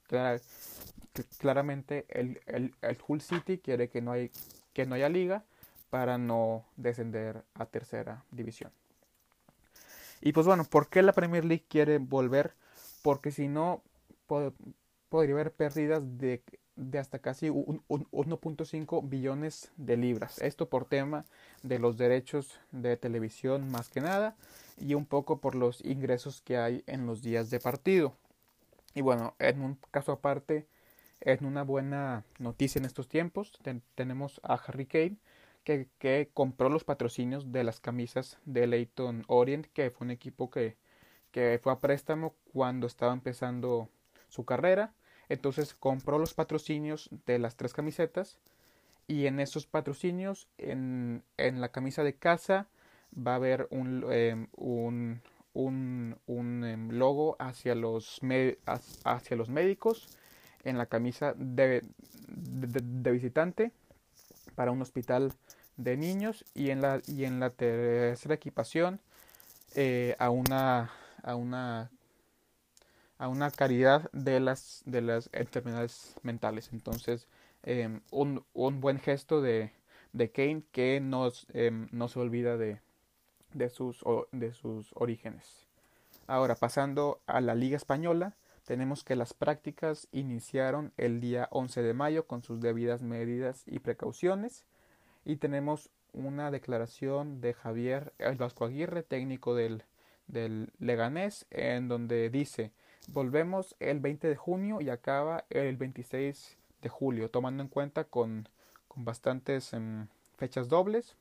claramente 1.37 2.05
el, 2.09 2.39
el, 2.45 2.73
el, 2.81 2.97
Hull 3.05 3.21
City 3.21 3.57
quiere 3.57 3.89
que 3.89 4.01
no, 4.01 4.11
hay, 4.11 4.31
que 4.73 4.85
no 4.85 4.95
haya 4.95 5.09
liga 5.09 5.43
para 5.89 6.17
no 6.17 6.65
descender 6.77 7.43
a 7.55 7.65
tercera 7.65 8.23
división. 8.31 8.71
Y 10.21 10.31
pues 10.31 10.47
bueno, 10.47 10.63
¿por 10.63 10.87
qué 10.87 11.01
la 11.01 11.11
Premier 11.11 11.43
League 11.43 11.65
quiere 11.67 11.97
volver? 11.97 12.53
Porque 13.01 13.31
si 13.31 13.47
no, 13.47 13.81
podría 15.09 15.33
haber 15.33 15.51
pérdidas 15.51 16.01
de, 16.17 16.41
de 16.75 16.99
hasta 16.99 17.19
casi 17.19 17.49
1.5 17.49 19.09
billones 19.09 19.71
de 19.77 19.97
libras. 19.97 20.39
Esto 20.39 20.69
por 20.69 20.85
tema 20.85 21.25
de 21.61 21.79
los 21.79 21.97
derechos 21.97 22.59
de 22.71 22.97
televisión 22.97 23.69
más 23.69 23.89
que 23.89 24.01
nada 24.01 24.35
y 24.77 24.95
un 24.95 25.05
poco 25.05 25.39
por 25.39 25.55
los 25.55 25.83
ingresos 25.85 26.41
que 26.41 26.57
hay 26.57 26.83
en 26.87 27.05
los 27.05 27.21
días 27.21 27.49
de 27.49 27.59
partido. 27.59 28.15
Y 28.95 29.01
bueno, 29.01 29.35
en 29.39 29.61
un 29.61 29.77
caso 29.91 30.11
aparte, 30.11 30.67
en 31.21 31.45
una 31.45 31.63
buena 31.63 32.25
noticia 32.39 32.79
en 32.79 32.85
estos 32.85 33.07
tiempos, 33.07 33.59
tenemos 33.95 34.41
a 34.43 34.55
Harry 34.55 34.85
Kane 34.85 35.17
que, 35.63 36.29
compró 36.33 36.69
los 36.69 36.83
patrocinios 36.83 37.51
de 37.51 37.63
las 37.63 37.79
camisas 37.79 38.37
de 38.45 38.67
Leighton 38.67 39.23
Orient, 39.27 39.67
que 39.67 39.89
fue 39.89 40.05
un 40.05 40.11
equipo 40.11 40.49
que, 40.49 40.77
que 41.31 41.59
fue 41.61 41.71
a 41.71 41.79
préstamo 41.79 42.35
cuando 42.51 42.87
estaba 42.87 43.13
empezando 43.13 43.89
su 44.27 44.45
carrera. 44.45 44.93
Entonces 45.29 45.73
compró 45.73 46.19
los 46.19 46.33
patrocinios 46.33 47.09
de 47.25 47.39
las 47.39 47.55
tres 47.55 47.73
camisetas 47.73 48.37
y 49.07 49.25
en 49.25 49.39
esos 49.39 49.65
patrocinios, 49.65 50.47
en, 50.57 51.23
en 51.37 51.61
la 51.61 51.69
camisa 51.69 52.03
de 52.03 52.15
casa, 52.15 52.67
va 53.15 53.33
a 53.33 53.35
haber 53.35 53.67
un, 53.69 54.05
em, 54.11 54.47
un, 54.55 55.21
un, 55.53 56.17
un 56.25 56.63
em, 56.63 56.89
logo 56.91 57.35
hacia 57.39 57.75
los, 57.75 58.21
hacia 59.03 59.37
los 59.37 59.49
médicos, 59.49 60.07
en 60.63 60.77
la 60.77 60.85
camisa 60.85 61.33
de, 61.37 61.83
de, 62.27 63.11
visitante 63.11 63.71
para 64.55 64.71
un 64.71 64.81
hospital 64.81 65.33
de 65.77 65.97
niños 65.97 66.45
y 66.53 66.69
en 66.69 66.81
la, 66.81 67.01
y 67.07 67.25
en 67.25 67.39
la 67.39 67.49
tercera 67.49 68.35
equipación 68.35 69.01
eh, 69.75 70.15
a 70.19 70.29
una 70.29 70.91
a 71.23 71.35
una 71.35 71.89
a 73.17 73.27
una 73.27 73.51
caridad 73.51 74.09
de 74.11 74.39
las 74.39 74.83
de 74.85 75.01
las 75.01 75.29
enfermedades 75.33 76.15
mentales 76.23 76.69
entonces 76.73 77.27
em, 77.63 78.01
un, 78.11 78.43
un, 78.53 78.81
buen 78.81 78.99
gesto 78.99 79.41
de, 79.41 79.71
de 80.11 80.31
Kane 80.31 80.63
que 80.71 80.99
nos, 80.99 81.47
no 81.91 82.07
se 82.07 82.19
olvida 82.19 82.57
de, 82.57 82.79
de 83.53 83.69
sus, 83.69 84.03
de 84.31 84.53
sus 84.53 84.91
orígenes. 84.95 85.67
Ahora, 86.27 86.55
pasando 86.55 87.21
a 87.27 87.41
la 87.41 87.55
Liga 87.55 87.77
Española, 87.77 88.35
tenemos 88.65 89.03
que 89.03 89.15
las 89.15 89.33
prácticas 89.33 90.07
iniciaron 90.11 90.93
el 90.97 91.19
día 91.19 91.47
11 91.51 91.81
de 91.81 91.93
mayo 91.93 92.27
con 92.27 92.43
sus 92.43 92.61
debidas 92.61 93.01
medidas 93.01 93.63
y 93.65 93.79
precauciones 93.79 94.65
y 95.25 95.35
tenemos 95.37 95.89
una 96.13 96.51
declaración 96.51 97.41
de 97.41 97.53
Javier 97.53 98.13
El 98.19 98.35
Vasco 98.37 98.65
Aguirre, 98.65 99.03
técnico 99.03 99.55
del, 99.55 99.83
del 100.27 100.71
Leganés, 100.79 101.45
en 101.49 101.89
donde 101.89 102.29
dice 102.29 102.71
volvemos 103.07 103.75
el 103.79 103.99
20 103.99 104.27
de 104.27 104.35
junio 104.35 104.81
y 104.81 104.89
acaba 104.89 105.45
el 105.49 105.77
26 105.77 106.57
de 106.81 106.89
julio, 106.89 107.29
tomando 107.29 107.63
en 107.63 107.69
cuenta 107.69 108.03
con, 108.05 108.49
con 108.87 109.05
bastantes 109.05 109.73
em, 109.73 110.07
fechas 110.37 110.69
dobles. 110.69 111.15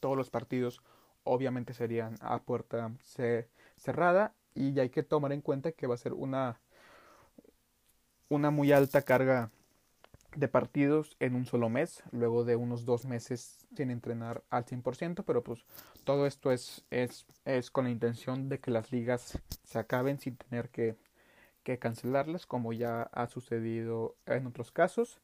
Todos 0.00 0.16
los 0.16 0.30
partidos 0.30 0.82
obviamente 1.24 1.74
serían 1.74 2.16
a 2.20 2.38
puerta 2.38 2.92
cerrada 3.76 4.32
y 4.54 4.78
hay 4.78 4.90
que 4.90 5.02
tomar 5.02 5.32
en 5.32 5.40
cuenta 5.40 5.72
que 5.72 5.86
va 5.86 5.94
a 5.94 5.98
ser 5.98 6.12
una, 6.12 6.60
una 8.28 8.50
muy 8.50 8.72
alta 8.72 9.02
carga 9.02 9.50
de 10.36 10.48
partidos 10.48 11.16
en 11.18 11.34
un 11.34 11.46
solo 11.46 11.68
mes, 11.68 12.02
luego 12.12 12.44
de 12.44 12.56
unos 12.56 12.84
dos 12.84 13.06
meses 13.06 13.66
sin 13.74 13.90
entrenar 13.90 14.44
al 14.50 14.66
100%, 14.66 15.24
pero 15.24 15.42
pues 15.42 15.64
todo 16.04 16.26
esto 16.26 16.52
es, 16.52 16.84
es, 16.90 17.26
es 17.44 17.70
con 17.70 17.84
la 17.84 17.90
intención 17.90 18.48
de 18.48 18.60
que 18.60 18.70
las 18.70 18.92
ligas 18.92 19.40
se 19.64 19.78
acaben 19.78 20.20
sin 20.20 20.36
tener 20.36 20.68
que, 20.68 20.94
que 21.62 21.78
cancelarlas, 21.78 22.46
como 22.46 22.72
ya 22.74 23.02
ha 23.02 23.26
sucedido 23.26 24.14
en 24.26 24.46
otros 24.46 24.70
casos. 24.70 25.20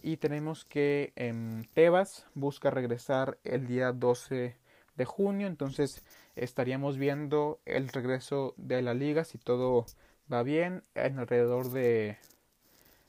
Y 0.00 0.16
tenemos 0.16 0.64
que 0.64 1.12
en 1.16 1.68
Tebas 1.74 2.26
busca 2.34 2.70
regresar 2.70 3.38
el 3.44 3.66
día 3.66 3.92
12 3.92 4.56
de 4.96 5.04
junio. 5.04 5.46
Entonces 5.48 6.02
estaríamos 6.36 6.98
viendo 6.98 7.60
el 7.66 7.88
regreso 7.88 8.54
de 8.56 8.82
la 8.82 8.94
liga 8.94 9.24
si 9.24 9.38
todo 9.38 9.86
va 10.32 10.42
bien 10.42 10.82
en 10.94 11.18
alrededor 11.18 11.70
de, 11.70 12.16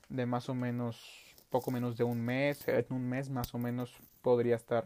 de 0.10 0.26
más 0.26 0.50
o 0.50 0.56
menos 0.56 1.23
poco 1.54 1.70
menos 1.70 1.96
de 1.98 2.04
un 2.04 2.20
mes. 2.20 2.68
En 2.68 2.88
un 2.90 3.08
mes 3.08 3.30
más 3.30 3.54
o 3.54 3.60
menos 3.60 3.96
podría 4.24 4.56
estar 4.56 4.86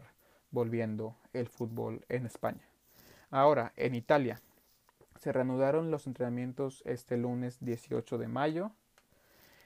volviendo 0.50 1.16
el 1.32 1.48
fútbol 1.48 2.04
en 2.10 2.26
España. 2.26 2.68
Ahora, 3.30 3.72
en 3.76 3.94
Italia, 3.94 4.42
se 5.18 5.32
reanudaron 5.32 5.90
los 5.90 6.06
entrenamientos 6.06 6.82
este 6.84 7.16
lunes 7.16 7.56
18 7.60 8.18
de 8.18 8.28
mayo. 8.28 8.70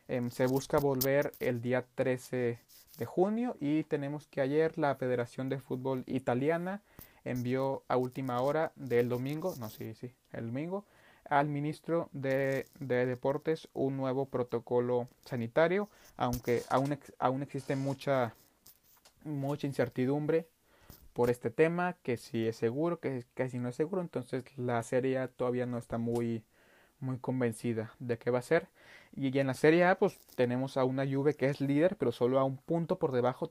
Em, 0.07 0.31
se 0.31 0.47
busca 0.47 0.79
volver 0.79 1.33
el 1.41 1.61
día 1.61 1.85
13 1.97 2.61
de 2.99 3.05
junio 3.05 3.57
y 3.59 3.83
tenemos 3.83 4.29
que 4.29 4.41
ayer 4.41 4.79
la 4.79 4.95
Federación 4.95 5.49
de 5.49 5.59
Fútbol 5.59 6.05
Italiana 6.07 6.83
envió 7.25 7.83
a 7.89 7.97
última 7.97 8.41
hora 8.41 8.71
del 8.77 9.09
domingo, 9.09 9.55
no, 9.59 9.69
sí, 9.71 9.95
sí, 9.95 10.15
el 10.33 10.47
domingo, 10.47 10.85
al 11.39 11.49
ministro 11.49 12.09
de, 12.13 12.67
Deportes 12.79 13.69
un 13.73 13.97
nuevo 13.97 14.27
protocolo 14.27 15.09
sanitario, 15.25 15.89
aunque 16.17 16.63
aún, 16.69 16.99
aún 17.19 17.43
existe 17.43 17.77
mucha, 17.77 18.35
mucha 19.25 19.67
incertidumbre 19.67 20.47
por 21.13 21.31
este 21.31 21.51
tema, 21.51 21.97
que 22.03 22.17
si 22.17 22.47
es 22.47 22.57
seguro, 22.57 23.01
que, 23.01 23.25
que 23.35 23.49
si 23.49 23.59
no 23.59 23.69
es 23.69 23.77
seguro, 23.77 24.03
entonces 24.03 24.45
la 24.57 24.83
Serie 24.83 25.27
todavía 25.29 25.67
no 25.67 25.79
está 25.79 25.99
muy, 25.99 26.45
muy 27.01 27.19
convencida 27.19 27.93
de 27.99 28.19
qué 28.19 28.31
va 28.31 28.39
a 28.39 28.43
ser. 28.43 28.69
Y 29.15 29.37
en 29.39 29.47
la 29.47 29.55
Serie 29.55 29.85
A, 29.85 29.99
pues 29.99 30.19
tenemos 30.37 30.77
a 30.77 30.85
una 30.85 31.07
Juve 31.07 31.35
que 31.35 31.49
es 31.49 31.61
líder, 31.61 31.97
pero 31.97 32.13
solo 32.13 32.39
a 32.39 32.45
un 32.45 32.57
punto 32.57 32.99
por 32.99 33.13
debajo 33.13 33.51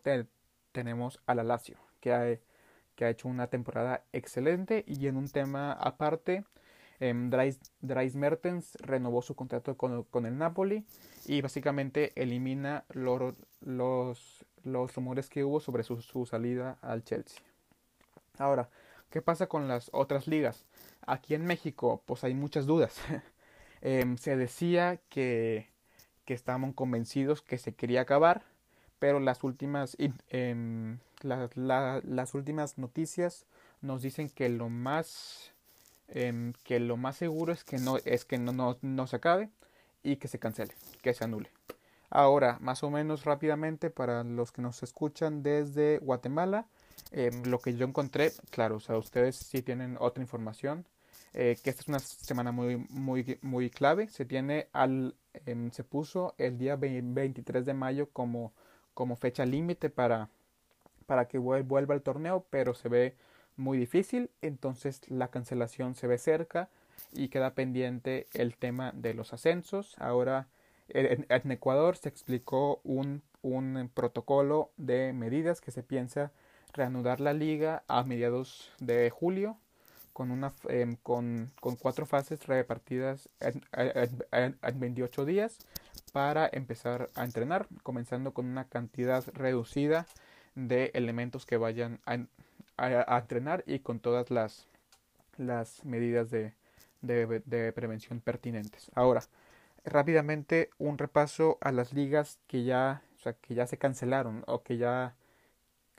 tenemos 0.72 1.20
a 1.26 1.36
la 1.36 1.44
Lazio, 1.44 1.78
que 2.00 2.14
hay 2.14 2.40
que 2.96 3.06
ha 3.06 3.10
hecho 3.10 3.28
una 3.28 3.48
temporada 3.48 4.04
excelente 4.14 4.84
y 4.88 5.08
en 5.08 5.18
un 5.18 5.28
tema 5.28 5.72
aparte, 5.74 6.44
eh, 7.02 7.14
Dries, 7.82 8.16
Mertens 8.16 8.76
renovó 8.76 9.24
su 9.24 9.36
contrato 9.36 9.76
con, 9.76 10.26
el 10.26 10.38
Napoli 10.38 10.86
y 11.26 11.42
básicamente 11.42 12.14
elimina 12.16 12.86
los, 12.90 13.34
los, 13.60 14.46
los 14.64 14.96
rumores 14.96 15.28
que 15.28 15.44
hubo 15.44 15.60
sobre 15.60 15.82
su, 15.82 16.00
su, 16.02 16.28
salida 16.28 16.78
al 16.82 17.04
Chelsea. 17.04 17.42
Ahora, 18.38 18.70
¿qué 19.10 19.20
pasa 19.24 19.48
con 19.48 19.68
las 19.68 19.90
otras 19.94 20.28
ligas? 20.28 20.68
Aquí 21.08 21.34
en 21.34 21.44
México, 21.44 22.04
pues 22.06 22.24
hay 22.24 22.36
muchas 22.36 22.66
dudas. 22.66 23.02
Em, 23.84 24.16
se 24.18 24.38
decía 24.38 25.00
que, 25.10 25.72
que 26.26 26.36
estaban 26.36 26.72
convencidos 26.72 27.42
que 27.42 27.58
se 27.58 27.74
quería 27.74 28.02
acabar, 28.02 28.44
pero 29.00 29.20
las 29.20 29.44
últimas 29.44 29.98
eh, 30.00 30.98
las 31.24 32.36
últimas 32.36 32.78
noticias 32.78 33.48
nos 33.82 34.04
dicen 34.04 34.30
que 34.30 34.50
lo 34.50 34.70
más 34.70 35.56
em, 36.12 36.54
que 36.64 36.80
lo 36.80 36.98
más 36.98 37.16
seguro 37.18 37.54
es 37.54 37.64
que 37.64 37.78
no 37.78 37.98
es 38.06 38.26
que 38.26 38.38
no, 38.38 38.52
no, 38.52 38.78
no, 38.82 39.08
se 39.08 39.16
acabe 39.18 39.50
y 40.04 40.18
que 40.18 40.28
se 40.28 40.40
cancele, 40.40 40.74
que 41.02 41.14
se 41.14 41.24
anule. 41.24 41.50
Ahora, 42.10 42.58
más 42.60 42.84
o 42.84 42.92
menos 42.92 43.24
rápidamente 43.26 43.90
para 43.90 44.24
los 44.24 44.52
que 44.52 44.62
nos 44.62 44.84
escuchan 44.84 45.44
desde 45.44 46.00
Guatemala, 46.00 46.68
em, 47.12 47.44
lo 47.46 47.60
que 47.60 47.76
yo 47.76 47.86
encontré, 47.88 48.34
claro, 48.50 48.78
o 48.78 48.80
sea, 48.80 48.98
ustedes 48.98 49.38
si 49.38 49.62
tienen 49.62 49.98
otra 50.00 50.22
información, 50.22 50.86
eh, 51.34 51.58
que 51.64 51.70
esta 51.70 51.82
es 51.84 51.88
una 51.88 52.00
semana 52.00 52.52
muy 52.52 52.78
muy 52.90 53.40
muy 53.42 53.70
clave, 53.70 54.10
se 54.10 54.26
tiene 54.26 54.68
al 54.74 55.16
em, 55.46 55.72
se 55.72 55.84
puso 55.84 56.36
el 56.38 56.58
día 56.58 56.76
23 56.76 57.66
de 57.66 57.74
mayo 57.74 58.10
como 58.12 58.54
como 58.94 59.16
fecha 59.16 59.46
límite 59.46 59.90
para 59.90 60.30
para 61.06 61.28
que 61.28 61.38
vuelva 61.38 61.94
al 61.94 62.02
torneo, 62.02 62.46
pero 62.50 62.74
se 62.74 62.90
ve 62.90 63.16
muy 63.62 63.78
difícil, 63.78 64.30
entonces 64.42 65.02
la 65.10 65.30
cancelación 65.30 65.96
se 65.96 66.08
ve 66.08 66.18
cerca 66.18 66.70
y 67.14 67.30
queda 67.30 67.54
pendiente 67.54 68.28
el 68.34 68.58
tema 68.58 68.92
de 68.94 69.14
los 69.14 69.34
ascensos. 69.34 69.96
Ahora 70.00 70.48
en, 70.90 71.52
Ecuador 71.52 71.96
se 71.96 72.10
explicó 72.10 72.82
un, 72.84 73.22
un, 73.42 73.90
protocolo 73.94 74.72
de 74.78 75.14
medidas 75.14 75.62
que 75.62 75.72
se 75.72 75.84
piensa 75.84 76.32
reanudar 76.74 77.22
la 77.22 77.34
liga 77.34 77.84
a 77.88 78.04
mediados 78.04 78.72
de 78.80 79.10
julio 79.10 79.58
con, 80.14 80.32
una, 80.32 80.54
em, 80.68 80.96
con, 80.98 81.52
con, 81.60 81.76
cuatro 81.76 82.06
fases 82.06 82.46
repartidas 82.48 83.30
en, 83.40 83.62
en, 84.32 84.58
en 84.62 84.80
28 84.80 85.26
días 85.26 85.58
para 86.12 86.50
empezar 86.52 87.10
a 87.16 87.24
entrenar, 87.24 87.68
comenzando 87.84 88.34
con 88.34 88.46
una 88.46 88.66
cantidad 88.66 89.24
reducida 89.34 90.06
de 90.56 90.92
elementos 90.94 91.46
que 91.46 91.58
vayan 91.58 92.00
a, 92.06 92.18
entrenar 92.78 93.64
y 93.68 93.80
con 93.80 94.00
todas 94.00 94.32
las, 94.32 94.68
las 95.38 95.84
medidas 95.86 96.30
de, 96.32 96.54
de, 97.02 97.72
prevención 97.74 98.20
pertinentes. 98.20 98.92
Ahora, 98.96 99.22
rápidamente 99.84 100.70
un 100.78 100.98
repaso 100.98 101.58
a 101.62 101.72
las 101.72 101.94
ligas 101.94 102.40
que 102.48 102.64
ya, 102.64 103.02
que 103.42 103.56
ya 103.56 103.68
se 103.68 103.78
cancelaron 103.78 104.44
o 104.48 104.64
que 104.64 104.78
ya, 104.78 105.16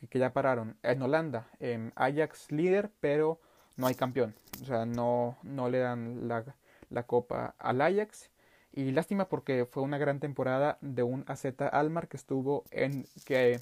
que, 0.09 0.19
ya 0.19 0.33
pararon. 0.33 0.77
En 0.83 1.03
Holanda, 1.03 1.49
en 1.61 1.93
Ajax 1.97 2.51
líder, 2.51 2.91
pero 3.01 3.41
no 3.77 3.87
hay 3.87 3.95
campeón. 3.95 4.35
O 4.63 4.65
sea, 4.65 4.87
no, 4.87 5.37
no 5.43 5.69
le 5.69 5.79
dan 5.79 6.29
la, 6.29 6.45
la 6.91 7.03
copa 7.05 7.55
al 7.59 7.81
Ajax. 7.81 8.31
Y 8.75 8.91
lástima 8.93 9.29
porque 9.29 9.67
fue 9.67 9.83
una 9.83 9.99
gran 9.99 10.19
temporada 10.19 10.79
de 10.81 11.03
un 11.03 11.25
AZ 11.27 11.45
Almar 11.73 12.09
que 12.09 12.17
estuvo 12.17 12.65
en 12.71 13.07
que, 13.27 13.61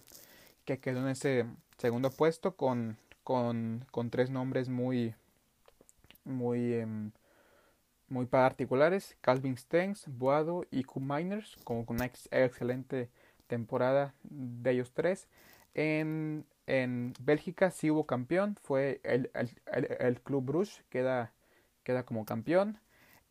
que 0.64 0.79
quedó 0.79 1.01
en 1.01 1.09
ese 1.09 1.46
segundo 1.81 2.11
puesto 2.11 2.57
con, 2.57 2.99
con, 3.25 3.85
con 3.90 4.11
tres 4.11 4.31
nombres 4.31 4.69
muy 4.69 5.14
muy 6.25 6.75
em, 6.75 7.12
muy 8.11 8.27
particulares, 8.27 9.16
Calvin 9.21 9.57
Stengs, 9.57 10.07
Boado 10.09 10.66
y 10.71 10.85
Q 10.85 11.01
Miners, 11.01 11.57
con 11.64 11.85
una 11.88 12.07
excelente 12.07 13.09
temporada 13.47 14.14
de 14.25 14.73
ellos 14.73 14.93
tres. 14.93 15.29
En, 15.75 16.45
en 16.66 17.14
Bélgica 17.21 17.71
sí 17.71 17.90
hubo 17.90 18.07
campeón, 18.07 18.57
fue 18.61 19.01
el, 19.05 19.31
el, 19.35 19.97
el, 20.01 20.21
Club 20.21 20.45
Bruges, 20.45 20.83
queda, 20.90 21.33
queda 21.85 22.05
como 22.05 22.25
campeón. 22.25 22.79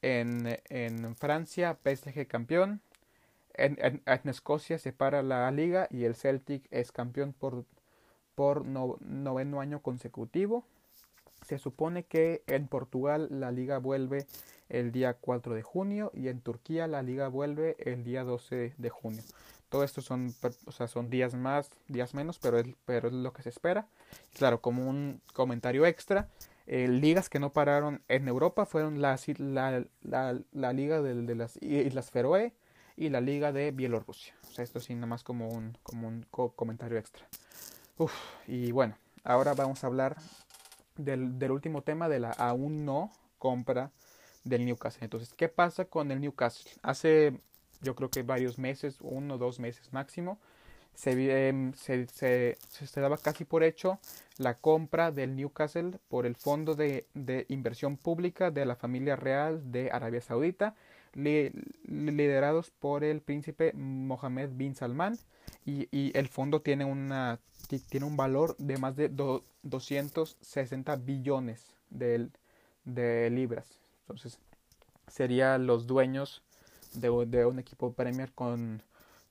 En, 0.02 0.58
en 0.70 1.16
Francia, 1.18 1.78
PSG 1.84 2.26
campeón. 2.28 2.82
En, 3.54 3.78
en, 3.82 4.02
Escocia 4.30 4.78
se 4.80 4.94
para 4.94 5.22
la 5.22 5.52
liga 5.52 5.88
y 5.92 6.06
el 6.06 6.16
Celtic 6.16 6.66
es 6.72 6.94
campeón 6.94 7.34
por, 7.34 7.66
por 8.39 8.65
noveno 8.65 9.60
año 9.60 9.82
consecutivo. 9.82 10.63
Se 11.45 11.58
supone 11.58 12.06
que 12.06 12.41
en 12.47 12.69
Portugal 12.69 13.28
la 13.30 13.52
liga 13.52 13.80
vuelve 13.80 14.28
el 14.69 14.93
día 14.93 15.15
4 15.15 15.56
de 15.56 15.62
junio 15.62 16.10
y 16.13 16.30
en 16.30 16.39
Turquía 16.39 16.88
la 16.88 17.02
liga 17.02 17.28
vuelve 17.28 17.75
el 17.80 18.06
día 18.06 18.23
12 18.23 18.75
de 18.78 18.89
junio. 18.89 19.21
Todo 19.67 19.84
esto 19.84 19.99
son, 19.99 20.34
o 20.65 20.71
sea, 20.71 20.88
son 20.88 21.10
días 21.10 21.36
más, 21.36 21.69
días 21.89 22.13
menos, 22.13 22.39
pero 22.39 22.60
es, 22.60 22.67
pero 22.86 23.10
es 23.10 23.13
lo 23.13 23.34
que 23.34 23.43
se 23.43 23.49
espera. 23.49 23.89
Claro, 24.38 24.62
como 24.62 24.88
un 24.89 25.21
comentario 25.34 25.86
extra, 25.86 26.30
eh, 26.65 26.88
ligas 26.88 27.28
que 27.28 27.39
no 27.39 27.52
pararon 27.52 28.02
en 28.08 28.30
Europa 28.30 28.65
fueron 28.65 29.02
la, 29.02 29.19
la, 29.38 29.84
la, 30.02 30.39
la 30.54 30.71
liga 30.71 31.02
de, 31.02 31.13
de, 31.13 31.36
las 31.36 31.62
Islas 31.62 32.10
Feroe 32.10 32.54
y 32.95 33.10
la 33.10 33.19
liga 33.19 33.52
de 33.52 33.71
Bielorrusia. 33.71 34.34
O 34.47 34.52
sea, 34.54 34.63
esto 34.63 34.80
sí, 34.80 34.95
nada 34.95 35.08
más 35.08 35.25
como 35.25 35.49
un, 35.49 35.78
como 35.84 36.08
un 36.08 36.25
comentario 36.56 36.97
extra. 36.97 37.28
Uf, 38.00 38.14
y 38.48 38.72
bueno, 38.72 38.98
ahora 39.26 39.54
vamos 39.54 39.84
a 39.84 39.88
hablar 39.88 40.16
del, 40.96 41.38
del 41.38 41.52
último 41.52 41.82
tema 41.82 42.08
de 42.08 42.20
la 42.20 42.32
aún 42.32 42.86
no 42.86 43.12
compra 43.38 43.92
del 44.46 44.66
Newcastle. 44.66 45.04
Entonces, 45.04 45.34
¿qué 45.34 45.50
pasa 45.50 45.84
con 45.84 46.10
el 46.10 46.22
Newcastle? 46.22 46.72
Hace 46.82 47.42
yo 47.82 47.96
creo 47.96 48.10
que 48.10 48.24
varios 48.24 48.58
meses, 48.58 49.00
uno 49.02 49.36
o 49.36 49.38
dos 49.38 49.60
meses 49.60 49.92
máximo, 49.92 50.40
se, 50.94 51.12
se, 51.76 52.08
se, 52.08 52.58
se, 52.70 53.02
daba 53.02 53.18
casi 53.18 53.44
por 53.44 53.64
hecho 53.64 54.00
la 54.38 54.54
compra 54.54 55.12
del 55.12 55.36
Newcastle 55.36 56.00
por 56.08 56.26
el 56.26 56.38
Fondo 56.38 56.76
de, 56.76 57.06
Inversión 57.50 57.98
Pública 57.98 58.50
de 58.50 58.66
la 58.66 58.78
familia 58.78 59.18
real 59.18 59.74
de 59.74 59.92
Arabia 59.92 60.22
Saudita, 60.22 60.74
li, 61.16 61.52
liderados 61.84 62.72
por 62.72 63.04
el 63.04 63.20
príncipe 63.20 63.74
Mohammed 63.74 64.52
bin 64.54 64.74
Salman, 64.74 65.18
y, 65.69 65.88
y, 65.91 66.17
el 66.17 66.27
fondo 66.27 66.62
tiene, 66.62 66.86
una, 66.86 67.39
tiene 67.89 68.05
un 68.05 68.17
valor 68.17 68.55
de 68.58 68.77
más 68.77 68.95
de 68.95 69.10
do, 69.10 69.43
260 69.63 70.95
billones 70.97 71.75
de, 71.89 72.29
de 72.86 73.29
libras. 73.29 73.79
Entonces, 74.01 74.39
serían 75.08 75.67
los 75.67 75.86
dueños 75.86 76.41
de, 76.93 77.10
un 77.10 77.60
equipo 77.60 77.93
Premier 77.93 78.32
con, 78.34 78.82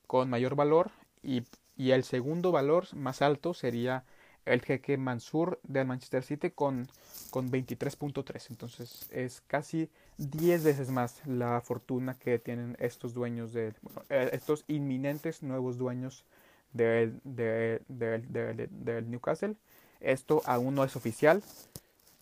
con 0.07 0.29
mayor 0.29 0.55
valor 0.55 0.91
y, 1.21 1.43
y, 1.75 1.91
el 1.91 2.03
segundo 2.03 2.51
valor 2.51 2.93
más 2.95 3.21
alto 3.21 3.53
sería 3.53 4.05
el 4.49 4.61
jeque 4.61 4.97
Mansur 4.97 5.59
del 5.63 5.87
Manchester 5.87 6.23
City 6.23 6.51
con, 6.51 6.87
con 7.29 7.51
23.3 7.51 8.47
entonces 8.49 9.09
es 9.11 9.41
casi 9.47 9.89
10 10.17 10.63
veces 10.63 10.89
más 10.91 11.21
la 11.25 11.61
fortuna 11.61 12.15
que 12.15 12.39
tienen 12.39 12.75
estos 12.79 13.13
dueños 13.13 13.53
de 13.53 13.73
eh, 14.09 14.29
estos 14.33 14.65
inminentes 14.67 15.43
nuevos 15.43 15.77
dueños 15.77 16.25
del 16.73 17.19
de, 17.23 17.81
de, 17.87 19.01
Newcastle 19.01 19.55
esto 19.99 20.41
aún 20.45 20.75
no 20.75 20.83
es 20.83 20.95
oficial 20.95 21.43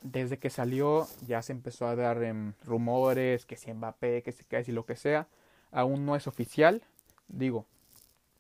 desde 0.04 0.38
que 0.38 0.50
salió 0.50 1.08
ya 1.26 1.42
se 1.42 1.52
empezó 1.52 1.88
a 1.88 1.96
dar 1.96 2.24
em, 2.24 2.54
rumores 2.64 3.46
que 3.46 3.56
si 3.56 3.74
Mbappé, 3.74 4.24
que 4.24 4.32
si, 4.32 4.44
que 4.44 4.64
si 4.64 4.72
lo 4.72 4.86
que 4.86 4.96
sea. 4.96 5.28
Aún 5.72 6.06
no 6.06 6.16
es 6.16 6.28
oficial. 6.28 6.82
Digo, 7.28 7.66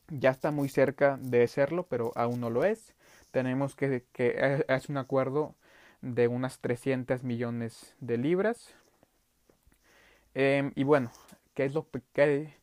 ya 0.10 0.32
está 0.32 0.52
muy 0.52 0.70
cerca 0.70 1.18
de 1.22 1.48
serlo, 1.48 1.84
pero 1.84 2.12
aún 2.16 2.40
no 2.40 2.50
lo 2.50 2.64
es. 2.64 2.94
Tenemos 3.32 3.76
que, 3.76 4.06
que 4.14 4.66
es 4.68 4.90
un 4.90 4.98
acuerdo 4.98 5.56
de 6.02 6.28
unas 6.28 6.60
300 6.60 7.24
millones 7.24 7.96
de 8.00 8.18
libras. 8.18 8.76
Em, 10.34 10.72
y 10.76 10.84
bueno, 10.84 11.12
¿qué 11.54 11.66
es, 11.66 11.74
lo, 11.74 11.88
qué, 12.14 12.54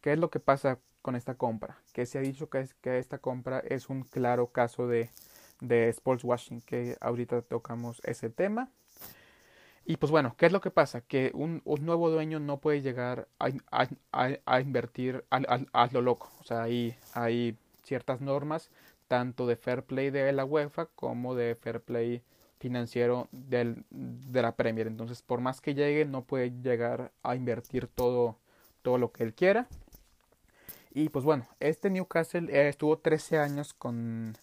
¿qué 0.00 0.12
es 0.12 0.18
lo 0.18 0.30
que 0.30 0.40
pasa 0.40 0.78
con 1.02 1.16
esta 1.16 1.34
compra? 1.34 1.78
Que 1.92 2.06
se 2.06 2.18
ha 2.18 2.22
dicho 2.22 2.48
que, 2.48 2.60
es, 2.60 2.74
que 2.74 2.98
esta 2.98 3.18
compra 3.18 3.60
es 3.60 3.88
un 3.88 4.02
claro 4.04 4.52
caso 4.52 4.86
de 4.86 5.10
de 5.60 5.88
sports 5.88 6.24
washing 6.24 6.60
que 6.60 6.96
ahorita 7.00 7.42
tocamos 7.42 8.00
ese 8.04 8.30
tema. 8.30 8.70
Y 9.86 9.98
pues 9.98 10.10
bueno, 10.10 10.34
¿qué 10.38 10.46
es 10.46 10.52
lo 10.52 10.62
que 10.62 10.70
pasa? 10.70 11.02
Que 11.02 11.30
un, 11.34 11.62
nuevo 11.64 12.08
dueño 12.08 12.40
no 12.40 12.58
puede 12.58 12.80
llegar 12.80 13.28
a, 13.38 13.48
a, 14.12 14.28
a, 14.46 14.60
invertir 14.60 15.24
a, 15.30 15.88
lo 15.92 16.00
loco. 16.00 16.30
O 16.40 16.44
sea, 16.44 16.62
hay, 16.62 16.96
hay 17.12 17.58
ciertas 17.82 18.22
normas, 18.22 18.70
tanto 19.08 19.46
de 19.46 19.56
fair 19.56 19.82
play 19.84 20.10
de 20.10 20.32
la 20.32 20.44
UEFA 20.44 20.86
como 20.86 21.34
de 21.34 21.54
fair 21.54 21.80
play 21.80 22.22
financiero 22.58 23.28
del, 23.32 23.84
de 23.90 24.42
la 24.42 24.56
Premier. 24.56 24.86
Entonces, 24.86 25.22
por 25.22 25.40
más 25.40 25.60
que 25.60 25.74
llegue, 25.74 26.04
no 26.04 26.24
puede 26.24 26.50
llegar 26.62 27.12
a 27.22 27.36
invertir 27.36 27.88
todo, 27.88 28.38
todo 28.82 28.98
lo 28.98 29.12
que 29.12 29.24
él 29.24 29.34
quiera. 29.34 29.68
Y 30.92 31.08
pues 31.08 31.24
bueno, 31.24 31.46
este 31.60 31.90
Newcastle 31.90 32.48
eh, 32.50 32.68
estuvo 32.68 32.98
13 32.98 33.38
años 33.38 33.74
con, 33.74 34.36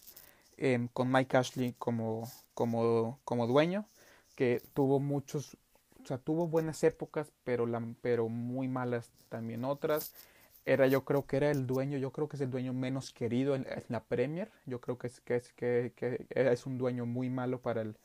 Em, 0.64 0.86
con 0.86 1.10
Mike 1.10 1.36
Ashley 1.36 1.74
como, 1.76 2.30
como, 2.54 3.18
como 3.24 3.48
dueño, 3.48 3.84
que 4.36 4.62
tuvo 4.74 5.00
muchos, 5.00 5.56
o 6.00 6.06
sea, 6.06 6.18
tuvo 6.18 6.46
buenas 6.46 6.84
épocas, 6.84 7.32
pero, 7.42 7.66
la, 7.66 7.82
pero 8.00 8.28
muy 8.28 8.68
malas 8.68 9.10
también 9.28 9.64
otras. 9.64 10.14
Era, 10.64 10.86
yo 10.86 11.04
creo 11.04 11.26
que 11.26 11.36
era 11.36 11.50
el 11.50 11.66
dueño, 11.66 11.98
yo 11.98 12.12
creo 12.12 12.28
que 12.28 12.36
es 12.36 12.42
el 12.42 12.50
dueño 12.50 12.72
menos 12.72 13.12
querido 13.12 13.56
en, 13.56 13.66
la 13.88 14.04
Premier. 14.04 14.50
Yo 14.66 14.80
creo 14.80 14.96
que 14.98 15.08
es, 15.08 15.20
que 15.20 15.36
es, 15.36 15.52
que, 15.52 16.26
es 16.30 16.66
un 16.66 16.78
dueño 16.78 17.04
muy 17.04 17.30
malo 17.30 17.60
para 17.60 17.82
el, 17.82 17.96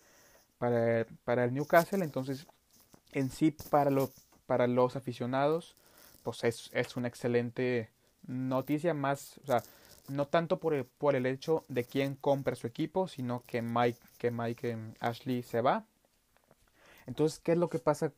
para, 0.58 1.06
para 1.24 1.43
el 1.43 1.54
Newcastle. 1.54 2.04
Entonces, 2.04 2.48
en 3.12 3.30
sí, 3.30 3.56
para, 3.70 3.91
lo, 3.91 4.10
para 4.48 4.65
los 4.65 4.96
aficionados, 4.96 5.76
pues 6.24 6.43
es, 6.43 6.70
es 6.74 6.98
una 6.98 7.08
excelente 7.08 7.89
noticia 8.26 8.93
más, 8.93 9.39
o 9.43 9.46
sea, 9.46 9.63
no 10.08 10.28
tanto 10.28 10.60
por 10.60 10.74
el, 10.74 10.86
por 10.86 11.15
el 11.15 11.26
hecho 11.26 11.63
de 11.67 11.84
quién 11.84 12.15
compra 12.15 12.56
su 12.56 12.67
equipo, 12.67 13.08
sino 13.08 13.43
que 13.46 13.62
Mike, 13.62 14.00
que 14.17 14.32
Mike 14.32 14.72
em, 14.72 14.93
Ashley 15.00 15.43
se 15.43 15.62
va. 15.62 15.86
Entonces, 17.06 17.39
¿qué 17.39 17.54
es 17.54 17.58
lo 17.58 17.70
que 17.70 17.80
pasa 17.80 18.12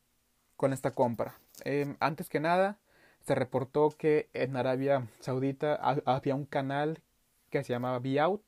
con 0.56 0.73
esta 0.73 0.91
compra? 0.91 1.39
Eh, 1.65 1.95
antes 1.99 2.30
que 2.30 2.39
nada, 2.39 2.78
se 3.29 3.35
reportó 3.35 3.91
que 3.91 4.27
en 4.33 4.57
Arabia 4.57 5.07
Saudita 5.19 5.75
había 6.05 6.33
un 6.33 6.45
canal 6.45 6.97
que 7.51 7.63
se 7.63 7.71
llamaba 7.71 8.01
Out, 8.21 8.41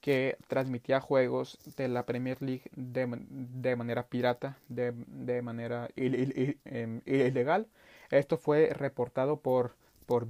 que 0.00 0.36
transmitía 0.46 1.00
juegos 1.00 1.58
de 1.76 1.88
la 1.88 2.06
Premier 2.06 2.40
League 2.40 2.70
de, 2.76 3.08
de 3.18 3.74
manera 3.74 4.06
pirata, 4.06 4.56
de, 4.68 4.92
de 5.08 5.42
manera 5.42 5.88
em, 5.96 7.00
ilegal. 7.04 7.66
Esto 8.10 8.38
fue 8.38 8.68
reportado 8.72 9.40
por, 9.40 9.74
por 10.06 10.28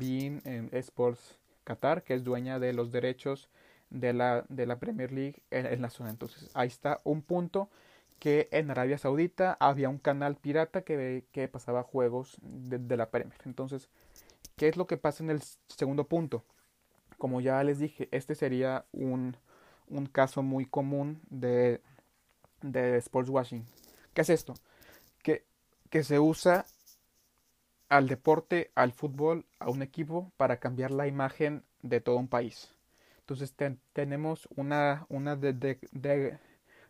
Sports 0.72 1.38
Qatar, 1.64 2.02
que 2.02 2.14
es 2.14 2.24
dueña 2.24 2.59
de 2.59 2.72
los 2.72 2.92
derechos 2.92 3.50
de 3.90 4.14
la, 4.14 4.46
de 4.48 4.64
la 4.64 4.78
Premier 4.78 5.12
League 5.12 5.42
en, 5.50 5.83
la 5.83 5.90
zona. 5.90 6.09
Entonces 6.09 6.48
ahí 6.55 6.68
está 6.68 7.02
un 7.05 7.20
punto 7.20 7.68
que 8.22 8.48
en 8.52 8.70
Arabia 8.70 8.98
Saudita 8.98 9.56
había 9.58 9.88
un 9.88 9.98
canal 9.98 10.37
pirata 10.37 10.82
que, 10.82 11.24
que 11.32 11.48
pasaba 11.48 11.82
juegos 11.82 12.37
de, 12.40 12.96
la 12.96 13.11
Premier. 13.11 13.37
Entonces, 13.44 13.88
¿qué 14.54 14.68
es 14.68 14.76
lo 14.76 14.87
que 14.87 14.96
pasa 14.96 15.24
en 15.24 15.30
el 15.30 15.42
segundo 15.66 16.06
punto? 16.06 16.44
Como 17.18 17.40
ya 17.40 17.64
les 17.64 17.81
dije, 17.81 18.08
este 18.12 18.37
sería 18.37 18.85
un, 18.92 19.37
un 19.88 20.06
caso 20.06 20.44
muy 20.44 20.66
común 20.66 21.20
de, 21.31 21.81
de 22.60 22.96
sports 22.98 23.29
washing. 23.29 23.66
¿Qué 24.14 24.20
es 24.20 24.31
esto? 24.31 24.54
Que, 25.25 25.44
que 25.90 26.04
se 26.04 26.20
usa 26.20 26.64
al 27.88 28.06
deporte, 28.06 28.70
al 28.77 28.92
fútbol, 28.92 29.46
a 29.58 29.68
un 29.68 29.83
equipo 29.83 30.31
para 30.37 30.60
cambiar 30.60 30.92
la 30.92 31.08
imagen 31.08 31.64
de 31.83 32.00
todo 32.00 32.18
un 32.18 32.29
país. 32.29 32.73
Entonces 33.18 33.52
tenemos 33.92 34.48
una, 34.54 35.06
una 35.08 35.35
de, 35.35 36.38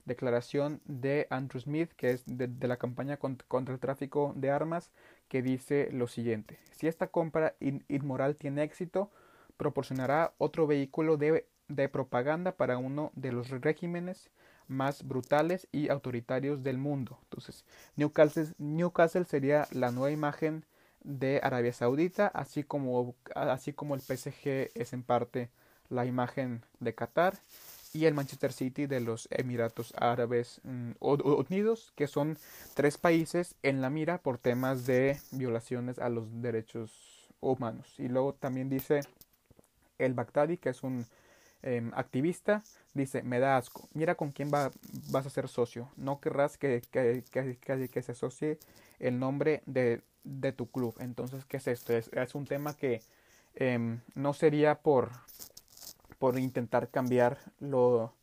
declaración 0.04 0.80
de 0.84 1.26
Andrew 1.30 1.60
Smith, 1.60 1.92
que 1.96 2.10
es 2.10 2.24
de, 2.26 2.48
la 2.66 2.76
campaña 2.76 3.16
contra, 3.16 3.74
el 3.74 3.80
tráfico 3.80 4.32
de 4.36 4.50
armas, 4.50 4.90
que 5.28 5.42
dice 5.42 5.88
lo 5.92 6.08
siguiente. 6.08 6.58
Si 6.72 6.86
esta 6.86 7.06
compra 7.06 7.54
inmoral 7.88 8.36
tiene 8.36 8.62
éxito, 8.62 9.10
proporcionará 9.56 10.34
otro 10.38 10.66
vehículo 10.66 11.16
de, 11.16 11.46
propaganda 11.90 12.52
para 12.52 12.78
uno 12.78 13.12
de 13.14 13.32
los 13.32 13.48
regímenes 13.50 14.30
más 14.68 15.06
brutales 15.06 15.68
y 15.72 15.88
autoritarios 15.88 16.62
del 16.62 16.78
mundo. 16.78 17.18
Entonces, 17.24 17.64
Newcastle, 17.96 18.48
Newcastle 18.58 19.24
sería 19.24 19.66
la 19.72 19.90
nueva 19.90 20.10
imagen 20.10 20.64
de 21.02 21.40
Arabia 21.42 21.72
Saudita, 21.72 22.28
así 22.28 22.62
como, 22.62 23.14
así 23.34 23.72
como 23.72 23.94
el 23.94 24.00
PSG 24.00 24.70
es 24.74 24.92
en 24.92 25.02
parte 25.02 25.50
la 25.88 26.06
imagen 26.06 26.64
de 26.80 26.94
Qatar 26.94 27.34
y 27.92 28.06
el 28.06 28.14
Manchester 28.14 28.52
City 28.52 28.86
de 28.86 29.00
los 29.00 29.28
Emiratos 29.30 29.92
Árabes 29.96 30.60
mm, 30.64 30.92
Unidos, 31.00 31.92
que 31.94 32.06
son 32.06 32.38
tres 32.74 32.98
países 32.98 33.54
en 33.62 33.80
la 33.80 33.90
mira 33.90 34.18
por 34.18 34.38
temas 34.38 34.86
de 34.86 35.18
violaciones 35.30 35.98
a 35.98 36.08
los 36.08 36.40
derechos 36.40 37.28
humanos. 37.40 37.94
Y 37.98 38.08
luego 38.08 38.34
también 38.34 38.68
dice 38.70 39.00
el 39.98 40.14
Baghdadi, 40.14 40.56
que 40.56 40.70
es 40.70 40.82
un 40.82 41.06
em, 41.62 41.92
activista, 41.94 42.62
dice, 42.94 43.22
me 43.22 43.38
da 43.38 43.56
asco, 43.56 43.88
mira 43.92 44.14
con 44.14 44.32
quién 44.32 44.50
va, 44.52 44.70
vas 45.10 45.26
a 45.26 45.30
ser 45.30 45.48
socio, 45.48 45.90
no 45.96 46.20
querrás 46.20 46.56
que, 46.56 46.82
que, 46.90 47.22
que, 47.30 48.02
se 48.02 48.12
asocie 48.12 48.58
el 48.98 49.18
nombre 49.18 49.62
de, 49.66 50.02
de, 50.24 50.52
tu 50.52 50.70
club. 50.70 50.94
Entonces, 50.98 51.44
¿qué 51.44 51.58
es 51.58 51.66
esto? 51.66 51.92
Es, 51.92 52.08
es 52.12 52.34
un 52.34 52.46
tema 52.46 52.74
que 52.74 53.02
em, 53.54 54.00
no 54.14 54.32
sería 54.32 54.76
por 54.76 55.10
por 56.22 56.38
intentar 56.38 56.88
cambiar 56.88 57.36
lo, 57.58 58.14